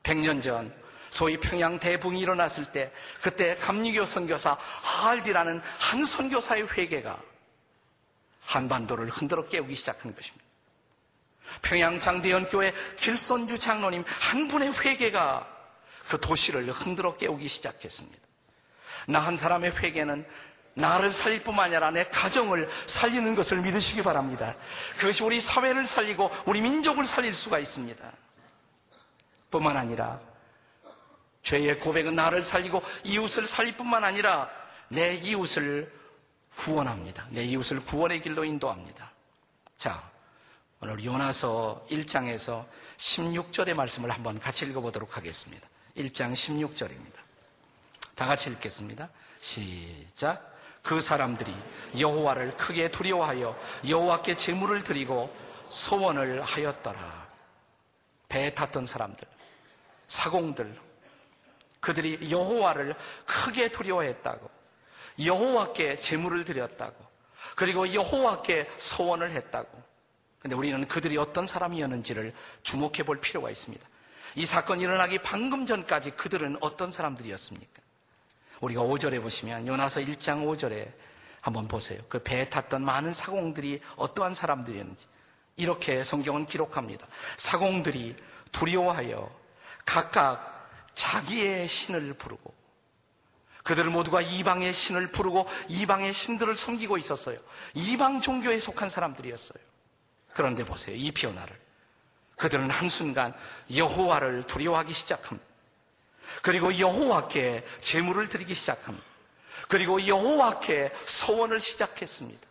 100년 0.03 0.41
전 0.41 0.73
소위 1.09 1.37
평양 1.37 1.79
대붕이 1.79 2.19
일어났을 2.19 2.65
때 2.65 2.91
그때 3.21 3.55
감리교 3.55 4.05
선교사 4.05 4.57
하알디라는 4.59 5.61
한 5.79 6.05
선교사의 6.05 6.67
회개가 6.73 7.17
한반도를 8.41 9.09
흔들어 9.09 9.47
깨우기 9.47 9.75
시작한 9.75 10.13
것입니다. 10.13 10.45
평양 11.61 11.99
장대연교회 11.99 12.73
길선주 12.97 13.59
장로님 13.59 14.03
한 14.05 14.47
분의 14.47 14.73
회개가 14.73 15.54
그 16.07 16.19
도시를 16.19 16.69
흔들어 16.69 17.15
깨우기 17.17 17.47
시작했습니다. 17.47 18.25
나 19.07 19.19
한 19.19 19.37
사람의 19.37 19.75
회개는 19.77 20.25
나를 20.75 21.09
살릴 21.09 21.43
뿐만 21.43 21.65
아니라 21.67 21.91
내 21.91 22.03
가정을 22.05 22.69
살리는 22.85 23.33
것을 23.35 23.61
믿으시기 23.61 24.03
바랍니다. 24.03 24.55
그것이 24.97 25.23
우리 25.23 25.39
사회를 25.39 25.85
살리고 25.85 26.29
우리 26.45 26.61
민족을 26.61 27.05
살릴 27.05 27.33
수가 27.33 27.59
있습니다. 27.59 28.11
뿐만 29.49 29.77
아니라 29.77 30.19
죄의 31.43 31.79
고백은 31.79 32.15
나를 32.15 32.43
살리고 32.43 32.83
이웃을 33.03 33.45
살릴 33.47 33.77
뿐만 33.77 34.03
아니라 34.03 34.49
내 34.89 35.15
이웃을 35.15 35.91
구원합니다. 36.55 37.27
내 37.29 37.43
이웃을 37.43 37.83
구원의 37.85 38.21
길로 38.21 38.43
인도합니다. 38.43 39.11
자, 39.77 40.09
오늘 40.81 41.03
요나서 41.03 41.85
1장에서 41.89 42.65
16절의 42.97 43.75
말씀을 43.75 44.09
한번 44.11 44.39
같이 44.39 44.65
읽어보도록 44.65 45.15
하겠습니다. 45.15 45.67
1장 45.97 46.33
16절입니다. 46.33 47.15
다 48.15 48.25
같이 48.25 48.49
읽겠습니다. 48.49 49.09
시작. 49.39 50.53
그 50.81 51.01
사람들이 51.01 51.53
여호와를 51.99 52.57
크게 52.57 52.91
두려워하여 52.91 53.57
여호와께 53.87 54.35
제물을 54.35 54.83
드리고 54.83 55.35
소원을 55.63 56.41
하였더라. 56.43 57.25
배에 58.29 58.53
탔던 58.53 58.85
사람들, 58.85 59.27
사공들, 60.07 60.79
그들이 61.79 62.29
여호와를 62.29 62.95
크게 63.25 63.71
두려워했다고, 63.71 64.49
여호와께 65.23 65.97
제물을 65.97 66.43
드렸다고, 66.43 66.95
그리고 67.55 67.93
여호와께 67.93 68.69
소원을 68.75 69.31
했다고. 69.31 69.83
근데 70.39 70.55
우리는 70.55 70.87
그들이 70.87 71.17
어떤 71.17 71.47
사람이었는지를 71.47 72.33
주목해 72.63 73.03
볼 73.03 73.19
필요가 73.19 73.49
있습니다. 73.49 73.87
이 74.35 74.45
사건이 74.45 74.83
일어나기 74.83 75.17
방금 75.19 75.65
전까지 75.65 76.11
그들은 76.11 76.57
어떤 76.61 76.91
사람들이었습니까? 76.91 77.81
우리가 78.61 78.81
5절에 78.81 79.21
보시면 79.21 79.67
요나서 79.67 80.01
1장 80.01 80.45
5절에 80.45 80.91
한번 81.41 81.67
보세요. 81.67 82.01
그 82.09 82.19
배에 82.19 82.49
탔던 82.49 82.83
많은 82.83 83.13
사공들이 83.13 83.81
어떠한 83.95 84.35
사람들이었는지 84.35 85.05
이렇게 85.57 86.03
성경은 86.03 86.47
기록합니다. 86.47 87.07
사공들이 87.37 88.15
두려워하여 88.51 89.29
각각 89.85 90.69
자기의 90.95 91.67
신을 91.67 92.13
부르고 92.13 92.53
그들 93.63 93.85
모두가 93.85 94.21
이방의 94.21 94.73
신을 94.73 95.11
부르고 95.11 95.47
이방의 95.69 96.13
신들을 96.13 96.55
섬기고 96.55 96.97
있었어요. 96.97 97.39
이방 97.73 98.21
종교에 98.21 98.59
속한 98.59 98.89
사람들이었어요. 98.89 99.57
그런데 100.33 100.63
보세요. 100.63 100.95
이 100.95 101.11
피오나를. 101.11 101.64
그들은 102.35 102.69
한순간 102.69 103.33
여호와를 103.73 104.43
두려워하기 104.43 104.93
시작합니다. 104.93 105.45
그리고 106.41 106.77
여호와께 106.77 107.65
제물을 107.79 108.29
드리기 108.29 108.53
시작합니다. 108.53 109.05
그리고 109.67 110.05
여호와께 110.05 110.91
소원을 111.01 111.59
시작했습니다. 111.59 112.45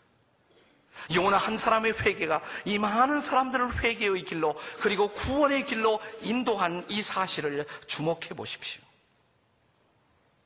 요나 1.14 1.36
한 1.36 1.56
사람의 1.56 1.94
회개가 2.00 2.40
이 2.64 2.78
많은 2.78 3.20
사람들을 3.20 3.82
회개의 3.82 4.24
길로 4.24 4.58
그리고 4.80 5.12
구원의 5.12 5.66
길로 5.66 6.00
인도한 6.22 6.84
이 6.88 7.02
사실을 7.02 7.66
주목해 7.86 8.28
보십시오. 8.30 8.82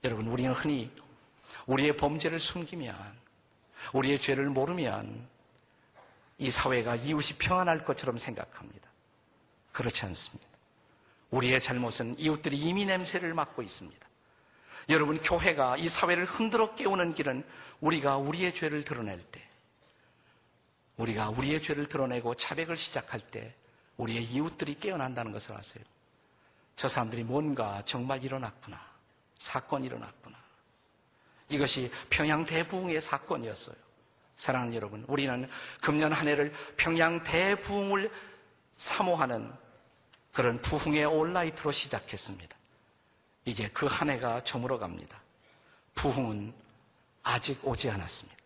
여러분, 0.04 0.26
우리는 0.26 0.52
흔히 0.52 0.90
우리의 1.66 1.96
범죄를 1.96 2.40
숨기면, 2.40 2.96
우리의 3.92 4.18
죄를 4.18 4.46
모르면 4.46 5.28
이 6.38 6.50
사회가 6.50 6.96
이웃이 6.96 7.36
평안할 7.38 7.84
것처럼 7.84 8.18
생각합니다. 8.18 8.87
그렇지 9.78 10.06
않습니다. 10.06 10.44
우리의 11.30 11.60
잘못은 11.62 12.18
이웃들이 12.18 12.58
이미 12.58 12.84
냄새를 12.84 13.32
맡고 13.32 13.62
있습니다. 13.62 14.08
여러분, 14.88 15.20
교회가 15.20 15.76
이 15.76 15.88
사회를 15.88 16.24
흔들어 16.24 16.74
깨우는 16.74 17.14
길은 17.14 17.44
우리가 17.80 18.16
우리의 18.16 18.52
죄를 18.52 18.82
드러낼 18.82 19.22
때, 19.22 19.40
우리가 20.96 21.30
우리의 21.30 21.62
죄를 21.62 21.88
드러내고 21.88 22.34
자백을 22.34 22.74
시작할 22.74 23.20
때, 23.20 23.54
우리의 23.98 24.24
이웃들이 24.24 24.80
깨어난다는 24.80 25.30
것을 25.30 25.54
아세요. 25.54 25.84
저 26.74 26.88
사람들이 26.88 27.22
뭔가 27.22 27.80
정말 27.84 28.24
일어났구나. 28.24 28.84
사건이 29.38 29.86
일어났구나. 29.86 30.36
이것이 31.50 31.88
평양 32.10 32.44
대부흥의 32.44 33.00
사건이었어요. 33.00 33.76
사랑하는 34.34 34.74
여러분, 34.74 35.04
우리는 35.06 35.48
금년 35.80 36.10
한 36.12 36.26
해를 36.26 36.52
평양 36.76 37.22
대부흥을 37.22 38.10
사모하는 38.76 39.67
그런 40.38 40.62
부흥의 40.62 41.04
온라이트로 41.04 41.72
시작했습니다. 41.72 42.56
이제 43.44 43.68
그 43.70 43.86
한 43.86 44.08
해가 44.08 44.44
저물어 44.44 44.78
갑니다. 44.78 45.20
부흥은 45.96 46.54
아직 47.24 47.58
오지 47.66 47.90
않았습니다. 47.90 48.38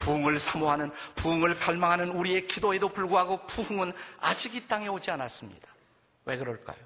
부흥을 0.00 0.40
사모하는, 0.40 0.90
부흥을 1.14 1.54
갈망하는 1.54 2.10
우리의 2.10 2.48
기도에도 2.48 2.88
불구하고 2.88 3.46
부흥은 3.46 3.92
아직 4.18 4.56
이 4.56 4.66
땅에 4.66 4.88
오지 4.88 5.12
않았습니다. 5.12 5.68
왜 6.24 6.36
그럴까요? 6.36 6.84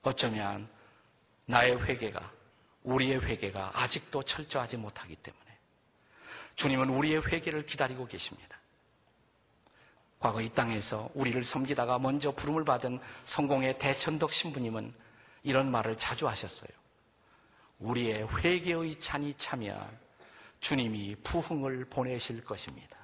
어쩌면 0.00 0.66
나의 1.44 1.78
회개가, 1.82 2.32
우리의 2.84 3.22
회개가 3.22 3.72
아직도 3.74 4.22
철저하지 4.22 4.78
못하기 4.78 5.16
때문에 5.16 5.58
주님은 6.56 6.88
우리의 6.88 7.26
회개를 7.26 7.66
기다리고 7.66 8.06
계십니다. 8.06 8.58
과거 10.20 10.42
이 10.42 10.50
땅에서 10.50 11.08
우리를 11.14 11.42
섬기다가 11.42 11.98
먼저 11.98 12.30
부름을 12.30 12.64
받은 12.64 13.00
성공의 13.22 13.78
대천덕 13.78 14.30
신부님은 14.30 14.92
이런 15.42 15.70
말을 15.70 15.96
자주 15.96 16.28
하셨어요. 16.28 16.68
우리의 17.78 18.28
회개의 18.28 19.00
찬이 19.00 19.34
차면 19.38 19.80
주님이 20.60 21.16
부흥을 21.24 21.86
보내실 21.86 22.44
것입니다. 22.44 22.98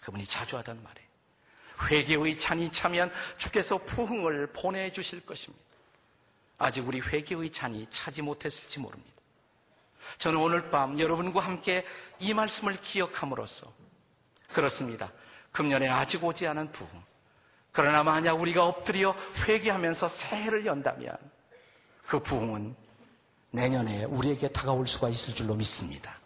그분이 0.00 0.24
자주 0.24 0.56
하던 0.56 0.82
말이에요. 0.82 1.08
회개의 1.90 2.40
찬이 2.40 2.72
차면 2.72 3.12
주께서 3.36 3.76
부흥을 3.84 4.46
보내주실 4.54 5.26
것입니다. 5.26 5.62
아직 6.56 6.88
우리 6.88 7.00
회개의 7.00 7.52
찬이 7.52 7.86
차지 7.90 8.22
못했을지 8.22 8.80
모릅니다. 8.80 9.12
저는 10.16 10.40
오늘 10.40 10.70
밤 10.70 10.98
여러분과 10.98 11.40
함께 11.40 11.84
이 12.18 12.32
말씀을 12.32 12.80
기억함으로써 12.80 13.70
그렇습니다. 14.48 15.12
금년에 15.52 15.88
아직 15.88 16.24
오지 16.24 16.46
않은 16.46 16.72
부흥. 16.72 16.90
그러나 17.72 18.02
만약 18.02 18.40
우리가 18.40 18.64
엎드려 18.66 19.14
회개하면서 19.46 20.08
새해를 20.08 20.66
연다면 20.66 21.16
그 22.06 22.20
부흥은 22.20 22.74
내년에 23.50 24.04
우리에게 24.04 24.48
다가올 24.48 24.86
수가 24.86 25.08
있을 25.08 25.34
줄로 25.34 25.54
믿습니다. 25.54 26.16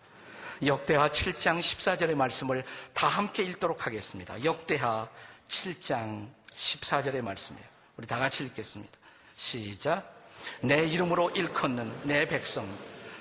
역대하 0.64 1.08
7장 1.10 1.58
14절의 1.58 2.14
말씀을 2.14 2.64
다 2.94 3.08
함께 3.08 3.42
읽도록 3.42 3.86
하겠습니다. 3.86 4.42
역대하 4.44 5.08
7장 5.48 6.28
14절의 6.54 7.22
말씀이에요. 7.22 7.66
우리 7.96 8.06
다 8.06 8.18
같이 8.18 8.44
읽겠습니다. 8.44 8.92
시작. 9.36 10.22
내 10.60 10.84
이름으로 10.84 11.30
일컫는 11.30 12.02
내 12.04 12.26
백성, 12.26 12.66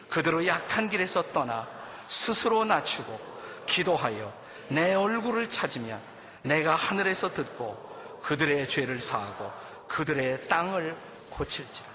그들의 0.09 0.47
약한 0.47 0.89
길에서 0.89 1.31
떠나 1.31 1.67
스스로 2.07 2.65
낮추고 2.65 3.19
기도하여 3.65 4.40
내 4.71 4.93
얼굴을 4.93 5.49
찾으면 5.49 6.01
내가 6.43 6.75
하늘에서 6.75 7.33
듣고 7.33 7.77
그들의 8.23 8.69
죄를 8.69 9.01
사하고 9.01 9.51
그들의 9.87 10.47
땅을 10.47 10.95
고칠지라. 11.29 11.89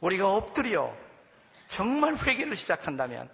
우리가 0.00 0.32
엎드려 0.32 0.92
정말 1.66 2.16
회개를 2.16 2.56
시작한다면 2.56 3.30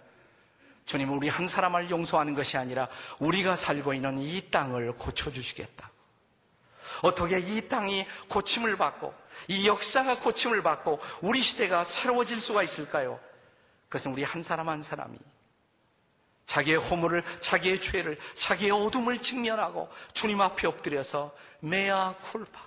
주님은 0.85 1.15
우리 1.15 1.29
한 1.29 1.47
사람을 1.47 1.89
용서하는 1.89 2.33
것이 2.33 2.57
아니라 2.57 2.87
우리가 3.19 3.55
살고 3.55 3.93
있는 3.93 4.17
이 4.17 4.49
땅을 4.49 4.93
고쳐주시겠다. 4.93 5.89
어떻게 7.01 7.39
이 7.39 7.67
땅이 7.67 8.05
고침을 8.27 8.75
받고 8.75 9.13
이 9.47 9.67
역사가 9.67 10.19
고침을 10.19 10.61
받고 10.63 10.99
우리 11.21 11.39
시대가 11.39 11.83
새로워질 11.83 12.41
수가 12.41 12.63
있을까요? 12.63 13.19
그것은 13.87 14.11
우리 14.11 14.23
한 14.23 14.43
사람 14.43 14.67
한 14.67 14.83
사람이 14.83 15.17
자기의 16.49 16.77
허물을, 16.77 17.23
자기의 17.41 17.79
죄를, 17.79 18.17
자기의 18.33 18.71
어둠을 18.71 19.21
직면하고 19.21 19.87
주님 20.13 20.41
앞에 20.41 20.67
엎드려서 20.67 21.31
메아 21.59 22.15
쿨파. 22.15 22.59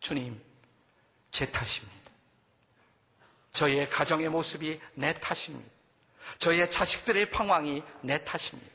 주님, 0.00 0.38
제 1.30 1.50
탓입니다. 1.50 1.94
저의 3.52 3.88
가정의 3.88 4.28
모습이 4.28 4.78
내 4.94 5.18
탓입니다. 5.18 5.70
저의 6.38 6.70
자식들의 6.70 7.30
방황이 7.30 7.82
내 8.02 8.22
탓입니다. 8.22 8.70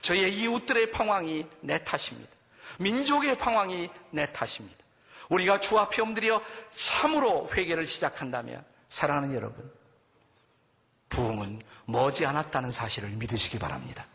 저의 0.00 0.34
이웃들의 0.38 0.90
방황이 0.90 1.46
내 1.60 1.84
탓입니다. 1.84 2.32
민족의 2.78 3.36
방황이 3.36 3.90
내 4.12 4.32
탓입니다. 4.32 4.78
우리가 5.28 5.60
주 5.60 5.78
앞에 5.78 6.00
엎드려 6.00 6.42
참으로 6.74 7.50
회개를 7.52 7.86
시작한다면 7.86 8.64
사랑하는 8.88 9.34
여러분, 9.34 9.70
부흥은 11.10 11.60
머지 11.86 12.24
않았다는 12.26 12.70
사실을 12.70 13.10
믿으시기 13.10 13.58
바랍니다. 13.58 14.06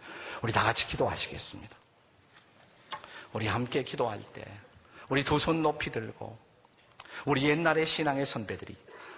우리 0.42 0.52
다 0.54 0.64
같이 0.64 0.88
기도하시겠습니다. 0.88 1.76
우리 3.34 3.48
함께 3.48 3.84
기도할 3.84 4.22
때 4.34 4.44
우리 5.10 5.24
두 5.24 5.38
손 5.38 5.62
높이 5.62 5.92
들고 5.92 6.38
우리 7.26 7.44
옛날의 7.50 7.86
신앙의 7.86 8.26
선배들이 8.26 8.76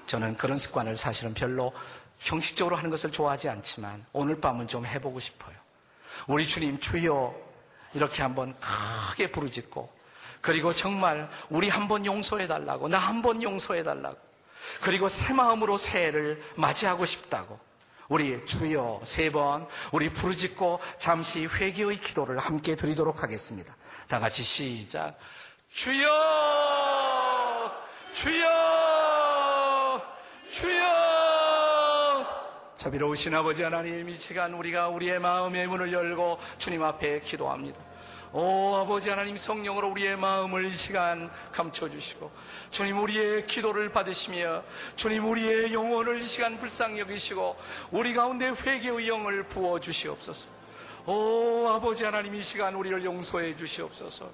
저는 0.07 0.35
그런 0.37 0.57
습관을 0.57 0.97
사실은 0.97 1.33
별로 1.33 1.73
형식적으로 2.19 2.75
하는 2.75 2.89
것을 2.89 3.11
좋아하지 3.11 3.49
않지만 3.49 4.05
오늘 4.13 4.39
밤은 4.39 4.67
좀 4.67 4.85
해보고 4.85 5.19
싶어요. 5.19 5.55
우리 6.27 6.45
주님 6.45 6.79
주여 6.79 7.33
이렇게 7.93 8.21
한번 8.21 8.55
크게 8.59 9.31
부르짖고 9.31 10.01
그리고 10.41 10.73
정말 10.73 11.29
우리 11.49 11.69
한번 11.69 12.05
용서해 12.05 12.47
달라고 12.47 12.87
나 12.87 12.97
한번 12.97 13.41
용서해 13.43 13.83
달라고 13.83 14.17
그리고 14.81 15.07
새 15.09 15.33
마음으로 15.33 15.77
새해를 15.77 16.41
맞이하고 16.55 17.05
싶다고 17.05 17.59
우리 18.11 18.45
주여 18.45 18.99
세 19.05 19.31
번 19.31 19.65
우리 19.93 20.09
부르짖고 20.09 20.81
잠시 20.99 21.45
회개의 21.45 22.01
기도를 22.01 22.39
함께 22.39 22.75
드리도록 22.75 23.23
하겠습니다. 23.23 23.73
다 24.09 24.19
같이 24.19 24.43
시작. 24.43 25.17
주여 25.69 26.11
주여 28.13 30.01
주여 30.49 30.81
자비로우신 32.75 33.33
아버지 33.33 33.63
하나님 33.63 34.09
이 34.09 34.13
시간 34.15 34.55
우리가 34.55 34.89
우리의 34.89 35.19
마음의 35.19 35.67
문을 35.67 35.93
열고 35.93 36.37
주님 36.57 36.83
앞에 36.83 37.21
기도합니다. 37.21 37.79
오 38.33 38.75
아버지 38.77 39.09
하나님 39.09 39.35
성령으로 39.35 39.89
우리의 39.89 40.15
마음을 40.15 40.65
이 40.71 40.77
시간 40.77 41.29
감춰주시고 41.51 42.31
주님 42.69 42.97
우리의 42.99 43.45
기도를 43.45 43.91
받으시며 43.91 44.63
주님 44.95 45.25
우리의 45.25 45.73
영혼을 45.73 46.21
이 46.21 46.25
시간 46.25 46.57
불쌍히 46.57 47.01
여기시고 47.01 47.57
우리 47.91 48.13
가운데 48.13 48.49
회개의 48.49 49.09
영을 49.09 49.43
부어주시옵소서. 49.43 50.47
오 51.07 51.67
아버지 51.67 52.05
하나님 52.05 52.33
이 52.35 52.41
시간 52.41 52.73
우리를 52.75 53.03
용서해 53.03 53.57
주시옵소서. 53.57 54.29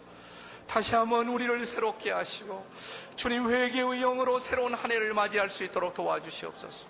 다시 0.68 0.94
한번 0.94 1.28
우리를 1.30 1.66
새롭게 1.66 2.12
하시고 2.12 2.68
주님 3.16 3.50
회개의 3.50 4.02
영으로 4.02 4.38
새로운 4.38 4.76
한 4.76 4.92
해를 4.92 5.16
맞이할 5.16 5.50
수 5.50 5.64
있도록 5.64 5.96
도와주시옵소서. 5.96 6.86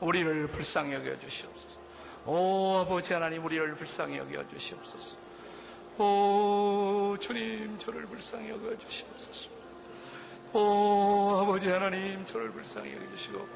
우리를 0.00 0.48
불쌍히 0.48 0.94
여겨 0.94 1.20
주시옵소서. 1.20 1.76
오 2.26 2.78
아버지 2.78 3.12
하나님 3.12 3.44
우리를 3.44 3.76
불쌍히 3.76 4.18
여겨 4.18 4.48
주시옵소서 4.48 5.21
오 5.98 7.16
주님 7.20 7.78
저를 7.78 8.06
불쌍히 8.06 8.48
여겨 8.50 8.78
주시옵소서. 8.78 9.50
오 10.54 11.40
아버지 11.42 11.68
하나님 11.68 12.24
저를 12.24 12.50
불쌍히 12.50 12.92
여겨 12.94 13.16
주시고 13.16 13.48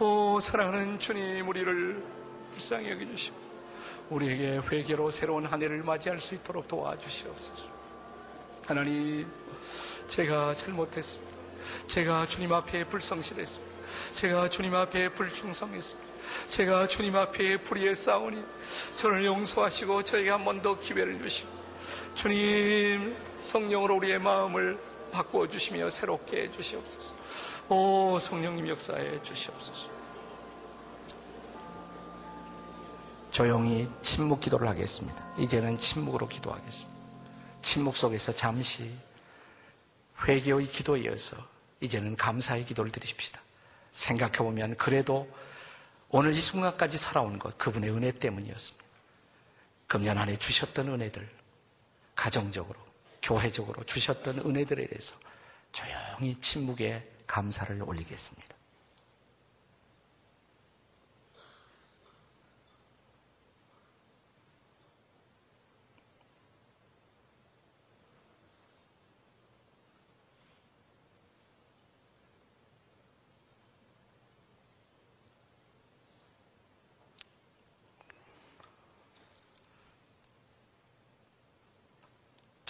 오 0.00 0.40
사랑하는 0.40 0.98
주님 0.98 1.46
우리를 1.46 2.02
불쌍히 2.52 2.90
여겨 2.90 3.04
주시고 3.04 3.36
우리에게 4.10 4.60
회개로 4.70 5.10
새로운 5.10 5.44
한 5.44 5.62
해를 5.62 5.82
맞이할 5.82 6.20
수 6.20 6.34
있도록 6.34 6.68
도와주시옵소서. 6.68 7.64
하나님 8.66 9.30
제가 10.08 10.54
잘못했습니다. 10.54 11.32
제가 11.86 12.26
주님 12.26 12.52
앞에 12.52 12.84
불성실했습니다. 12.84 13.72
제가 14.14 14.48
주님 14.48 14.74
앞에 14.74 15.10
불충성했습니다 15.10 16.11
제가 16.46 16.86
주님 16.88 17.16
앞에 17.16 17.58
불의에 17.62 17.94
싸우니 17.94 18.42
저를 18.96 19.24
용서하시고 19.24 20.02
저에게 20.04 20.30
한 20.30 20.44
번 20.44 20.62
더 20.62 20.78
기회를 20.78 21.18
주시고 21.18 21.48
주님 22.14 23.16
성령으로 23.40 23.96
우리의 23.96 24.18
마음을 24.18 24.78
바꾸어 25.10 25.48
주시며 25.48 25.90
새롭게 25.90 26.42
해 26.42 26.50
주시옵소서. 26.52 27.14
오 27.68 28.18
성령님 28.18 28.68
역사해 28.68 29.22
주시옵소서. 29.22 29.90
조용히 33.30 33.88
침묵 34.02 34.40
기도를 34.40 34.68
하겠습니다. 34.68 35.26
이제는 35.38 35.78
침묵으로 35.78 36.28
기도하겠습니다. 36.28 36.92
침묵 37.62 37.96
속에서 37.96 38.34
잠시 38.34 38.90
회개의 40.26 40.70
기도에 40.70 41.00
이어서 41.02 41.36
이제는 41.80 42.16
감사의 42.16 42.66
기도를 42.66 42.90
드리십시다. 42.92 43.40
생각해보면 43.92 44.76
그래도 44.76 45.28
오늘 46.14 46.34
이 46.34 46.40
순간까지 46.42 46.98
살아온 46.98 47.38
것 47.38 47.56
그분의 47.56 47.90
은혜 47.90 48.12
때문이었습니다. 48.12 48.86
금년 49.86 50.18
안에 50.18 50.36
주셨던 50.36 50.88
은혜들 50.88 51.26
가정적으로 52.14 52.78
교회적으로 53.22 53.82
주셨던 53.84 54.40
은혜들에 54.40 54.88
대해서 54.88 55.14
조용히 55.72 56.38
침묵에 56.42 57.10
감사를 57.26 57.82
올리겠습니다. 57.82 58.51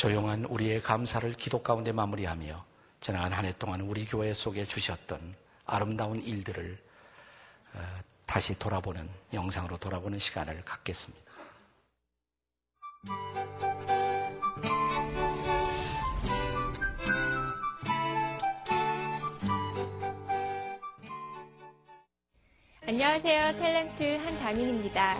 조용한 0.02 0.46
우리의 0.46 0.82
감사를 0.82 1.32
기도 1.34 1.62
가운데 1.62 1.92
마무리하며 1.92 2.64
지나간 2.98 3.32
한해 3.32 3.54
동안 3.56 3.82
우리 3.82 4.04
교회 4.04 4.34
속에 4.34 4.64
주셨던 4.64 5.36
아름다운 5.64 6.20
일들을 6.20 6.76
어, 7.74 8.00
다시 8.26 8.58
돌아보는 8.58 9.08
영상으로 9.32 9.76
돌아보는 9.76 10.18
시간을 10.18 10.64
갖겠습니다. 10.64 11.32
안녕하세요. 22.88 23.56
탤런트 23.56 24.18
한다민입니다. 24.18 25.16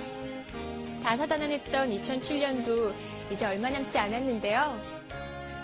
다사다난했던 1.05 1.91
2007년도 1.91 3.22
이제 3.33 3.47
얼마 3.47 3.71
남지 3.71 3.99
않았는데요. 3.99 4.81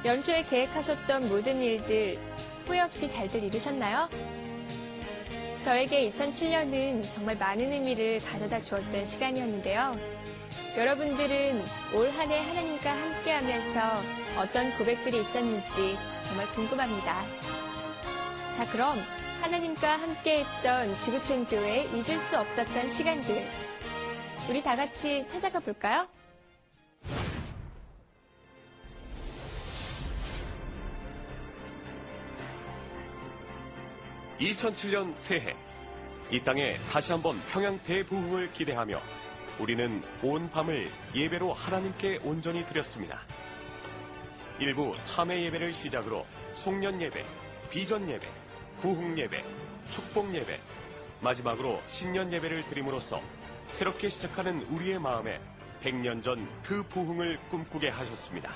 연초에 0.04 0.44
계획하셨던 0.44 1.28
모든 1.28 1.61
일들 1.62 2.18
후회 2.66 2.81
없이 2.81 3.11
잘들 3.11 3.42
이루셨나요? 3.44 4.09
저에게 5.62 6.11
2007년은 6.11 7.02
정말 7.14 7.37
많은 7.37 7.70
의미를 7.72 8.20
가져다 8.20 8.61
주었던 8.62 9.04
시간이었는데요. 9.04 9.94
여러분들은 10.76 11.64
올 11.94 12.09
한 12.11 12.31
해 12.31 12.38
하나님과 12.40 12.90
함께 12.90 13.33
하면서 13.33 14.02
어떤 14.40 14.70
고백들이 14.78 15.20
있었는지 15.20 15.98
정말 16.26 16.46
궁금합니다. 16.54 17.22
자, 18.57 18.64
그럼 18.72 18.96
하나님과 19.42 19.96
함께 20.00 20.40
했던 20.44 20.94
지구촌 20.94 21.46
교회 21.46 21.83
잊을 21.92 22.18
수 22.18 22.38
없었던 22.38 22.90
시간들. 22.90 23.44
우리 24.48 24.62
다 24.62 24.74
같이 24.76 25.26
찾아가 25.26 25.61
볼까요? 25.61 26.07
2007년 34.40 35.12
새해 35.14 35.57
이 36.31 36.40
땅에 36.40 36.77
다시 36.92 37.12
한번 37.12 37.40
평양 37.51 37.79
대부흥을 37.83 38.53
기대하며 38.53 39.01
우리는 39.59 40.03
온 40.22 40.48
밤을 40.51 40.90
예배로 41.14 41.53
하나님께 41.53 42.20
온전히 42.22 42.64
드렸습니다. 42.64 43.22
일부 44.61 44.94
참회 45.05 45.42
예배를 45.44 45.72
시작으로 45.72 46.27
송년 46.55 47.01
예배, 47.01 47.24
비전 47.70 48.09
예배, 48.09 48.27
부흥 48.81 49.18
예배, 49.18 49.44
축복 49.90 50.33
예배, 50.35 50.61
마지막으로 51.20 51.83
신년 51.87 52.33
예배를 52.33 52.64
드림으로써 52.66 53.20
새롭게 53.66 54.09
시작하는 54.09 54.62
우리의 54.70 54.98
마음에 55.01 55.40
100년 55.83 56.22
전 56.22 56.46
그 56.62 56.83
부흥을 56.85 57.38
꿈꾸게 57.51 57.88
하셨습니다. 57.88 58.53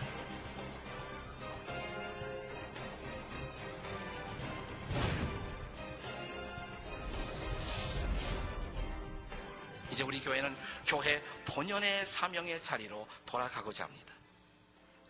이제 9.93 10.03
우리 10.03 10.21
교회는 10.21 10.57
교회 10.87 11.23
본연의 11.45 12.07
사명의 12.07 12.65
자리로 12.65 13.07
돌아가고자 13.27 13.85
합니다. 13.85 14.15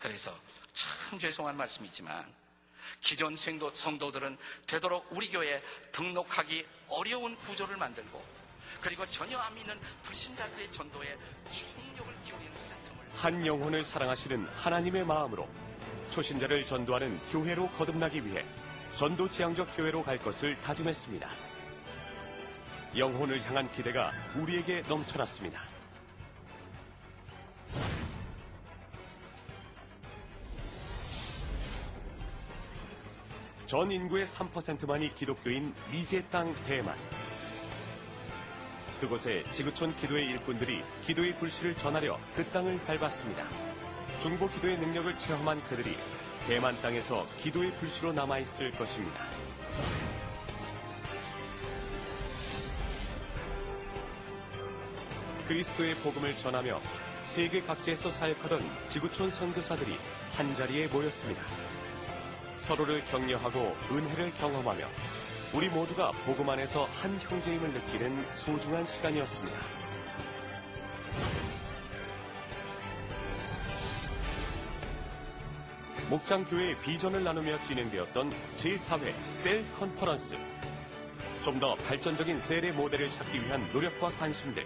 그래서 0.01 0.37
참 0.75 1.19
죄송한 1.21 1.57
말씀이지만 1.57 2.27
기존 3.01 3.37
성도, 3.37 3.71
성도들은 3.71 4.37
되도록 4.67 5.07
우리 5.11 5.31
교회에 5.31 5.63
등록하기 5.93 6.67
어려운 6.89 7.37
구조를 7.37 7.77
만들고 7.77 8.23
그리고 8.81 9.07
전혀 9.07 9.39
안 9.39 9.55
믿는 9.55 9.79
불신자들의 10.03 10.73
전도에 10.73 11.17
총력을 11.49 12.15
기울이는 12.27 12.59
시스템을 12.59 13.05
한 13.15 13.47
영혼을 13.47 13.85
사랑하시는 13.85 14.49
하나님의 14.49 15.05
마음으로 15.05 15.49
초신자를 16.11 16.67
전도하는 16.67 17.21
교회로 17.31 17.69
거듭나기 17.71 18.27
위해 18.27 18.45
전도 18.97 19.31
지향적 19.31 19.77
교회로 19.77 20.03
갈 20.03 20.19
것을 20.19 20.61
다짐했습니다. 20.63 21.52
영혼을 22.97 23.43
향한 23.43 23.71
기대가 23.73 24.13
우리에게 24.37 24.83
넘쳐났습니다. 24.89 25.63
전 33.65 33.91
인구의 33.91 34.27
3%만이 34.27 35.15
기독교인 35.15 35.73
미제 35.91 36.27
땅 36.31 36.55
대만. 36.67 36.95
그곳에 39.01 39.43
지구촌 39.51 39.97
기도의 39.97 40.27
일꾼들이 40.27 40.85
기도의 41.07 41.35
불씨를 41.37 41.75
전하려 41.77 42.19
그 42.37 42.45
땅을 42.51 42.79
밟았습니다. 42.85 43.47
중보 44.21 44.47
기도의 44.49 44.77
능력을 44.77 45.17
체험한 45.17 45.65
그들이 45.65 45.97
대만 46.47 46.79
땅에서 46.83 47.27
기도의 47.39 47.73
불씨로 47.79 48.13
남아있을 48.13 48.73
것입니다. 48.73 49.25
그리스도의 55.53 55.95
복음을 55.97 56.35
전하며 56.35 56.81
세계 57.25 57.61
각지에서 57.61 58.09
사역하던 58.09 58.63
지구촌 58.89 59.29
선교사들이 59.29 59.99
한자리에 60.33 60.87
모였습니다. 60.87 61.43
서로를 62.57 63.05
격려하고 63.05 63.77
은혜를 63.91 64.33
경험하며 64.37 64.89
우리 65.53 65.69
모두가 65.69 66.11
복음 66.25 66.49
안에서 66.49 66.87
한 66.87 67.19
형제임을 67.21 67.71
느끼는 67.71 68.33
소중한 68.33 68.87
시간이었습니다. 68.87 69.59
목장교회의 76.09 76.79
비전을 76.81 77.25
나누며 77.25 77.61
진행되었던 77.61 78.33
제4회 78.57 79.13
셀 79.29 79.71
컨퍼런스. 79.79 80.39
좀 81.45 81.61
더 81.61 81.75
발전적인 81.75 82.39
셀의 82.39 82.73
모델을 82.73 83.11
찾기 83.11 83.45
위한 83.45 83.69
노력과 83.73 84.13
관심들. 84.13 84.65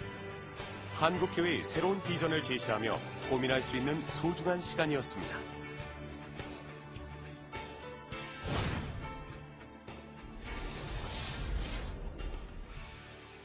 한국교회의 0.96 1.62
새로운 1.62 2.02
비전을 2.02 2.42
제시하며 2.42 2.98
고민할 3.28 3.60
수 3.60 3.76
있는 3.76 4.02
소중한 4.08 4.58
시간이었습니다. 4.58 5.36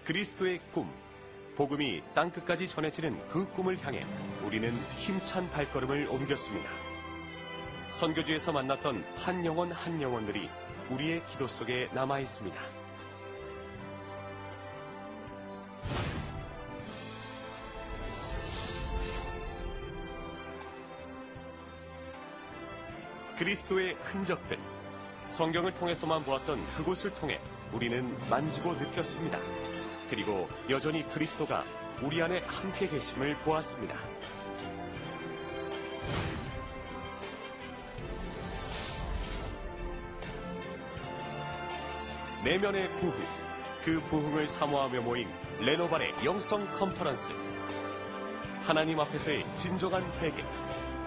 그리스도의 0.05 0.61
꿈, 0.71 0.89
복음이 1.57 2.01
땅끝까지 2.15 2.69
전해지는 2.69 3.27
그 3.27 3.45
꿈을 3.51 3.77
향해 3.85 4.01
우리는 4.45 4.73
힘찬 4.95 5.51
발걸음을 5.51 6.07
옮겼습니다. 6.07 6.69
선교지에서 7.89 8.53
만났던 8.53 9.03
한 9.17 9.45
영혼 9.45 9.73
한 9.73 10.01
영혼들이 10.01 10.49
우리의 10.89 11.25
기도 11.25 11.47
속에 11.47 11.89
남아 11.93 12.19
있습니다. 12.19 12.80
그리스도의 23.41 23.95
흔적들, 24.03 24.59
성경을 25.25 25.73
통해서만 25.73 26.23
보았던 26.23 26.63
그곳을 26.77 27.11
통해 27.15 27.41
우리는 27.73 28.15
만지고 28.29 28.73
느꼈습니다. 28.73 29.39
그리고 30.11 30.47
여전히 30.69 31.09
그리스도가 31.09 31.65
우리 32.03 32.21
안에 32.21 32.43
함께 32.45 32.87
계심을 32.87 33.35
보았습니다. 33.37 33.97
내면의 42.43 42.95
부흥, 42.97 43.19
그 43.83 44.01
부흥을 44.01 44.47
사모하며 44.47 45.01
모인 45.01 45.27
레노발의 45.61 46.13
영성 46.23 46.71
컨퍼런스. 46.77 47.33
하나님 48.61 48.99
앞에서의 48.99 49.43
진정한 49.55 50.03
회개, 50.19 50.43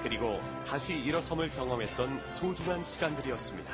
그리고 0.04 0.38
다시 0.66 0.94
일어섬을 0.98 1.48
경험했던 1.52 2.22
소중한 2.30 2.84
시간들이었습니다. 2.84 3.72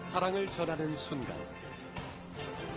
사랑을 0.00 0.46
전하는 0.46 0.96
순간, 0.96 1.36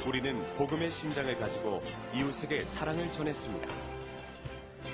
우리는 0.05 0.45
복음의 0.57 0.91
심장을 0.91 1.33
가지고 1.39 1.81
이웃에게 2.13 2.65
사랑을 2.65 3.09
전했습니다. 3.13 3.69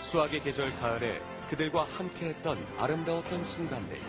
수학의 0.01 0.43
계절 0.43 0.71
가을에 0.79 1.19
그들과 1.49 1.85
함께했던 1.85 2.63
아름다웠던 2.77 3.43
순간들, 3.43 3.99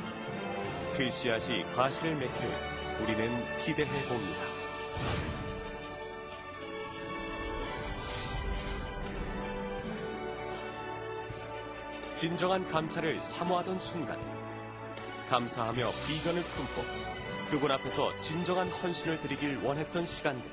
그 0.94 1.08
씨앗이 1.08 1.64
과실을 1.74 2.14
맺길 2.16 2.46
우리는 3.00 3.62
기대해 3.64 4.04
봅니다. 4.06 4.56
진정한 12.26 12.66
감사를 12.66 13.20
사모하던 13.20 13.78
순간, 13.78 14.18
감사하며 15.28 15.92
비전을 16.08 16.42
품고 16.42 16.82
그분 17.48 17.70
앞에서 17.70 18.18
진정한 18.18 18.68
헌신을 18.68 19.20
드리길 19.20 19.58
원했던 19.62 20.04
시간들, 20.04 20.50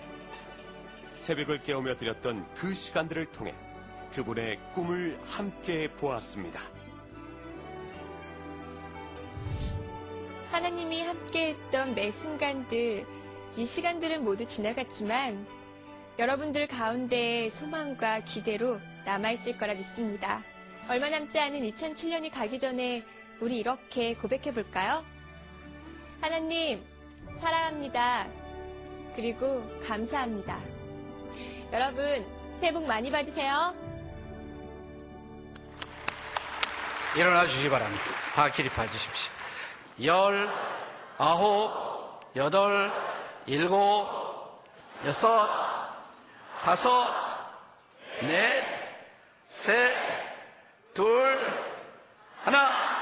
새벽을 1.15 1.63
깨우며 1.63 1.97
드렸던 1.97 2.45
그 2.53 2.75
시간들을 2.75 3.31
통해 3.31 3.55
그분의 4.13 4.59
꿈을 4.73 5.19
함께 5.25 5.91
보았습니다. 5.93 6.61
하나님이 10.51 11.01
함께했던 11.01 11.95
매 11.95 12.11
순간들, 12.11 13.03
이 13.57 13.65
시간들은 13.65 14.23
모두 14.23 14.45
지나갔지만 14.45 15.47
여러분들 16.19 16.67
가운데의 16.67 17.49
소망과 17.49 18.25
기대로 18.25 18.79
남아있을 19.05 19.57
거라 19.57 19.73
믿습니다. 19.73 20.43
얼마 20.89 21.09
남지 21.09 21.39
않은 21.39 21.61
2007년이 21.61 22.31
가기 22.31 22.59
전에 22.59 23.05
우리 23.39 23.57
이렇게 23.57 24.15
고백해 24.15 24.53
볼까요? 24.53 25.05
하나님, 26.21 26.83
사랑합니다. 27.39 28.27
그리고 29.15 29.63
감사합니다. 29.87 30.59
여러분, 31.71 32.25
새해 32.59 32.73
복 32.73 32.85
많이 32.85 33.09
받으세요. 33.09 33.73
일어나 37.15 37.45
주시기 37.45 37.69
바랍니다. 37.69 38.03
다 38.33 38.49
기립해 38.49 38.87
주십시오. 38.89 39.31
열, 40.03 40.49
아홉, 41.17 42.21
여덟, 42.35 42.91
일곱, 43.45 44.63
여섯, 45.05 45.49
다섯, 46.61 47.07
넷, 48.21 48.63
셋, 49.45 50.22
둘, 50.93 51.39
하나. 52.43 52.92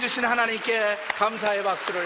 주신 0.00 0.24
하나님께 0.24 0.96
감사의 1.16 1.62
박수를 1.62 2.02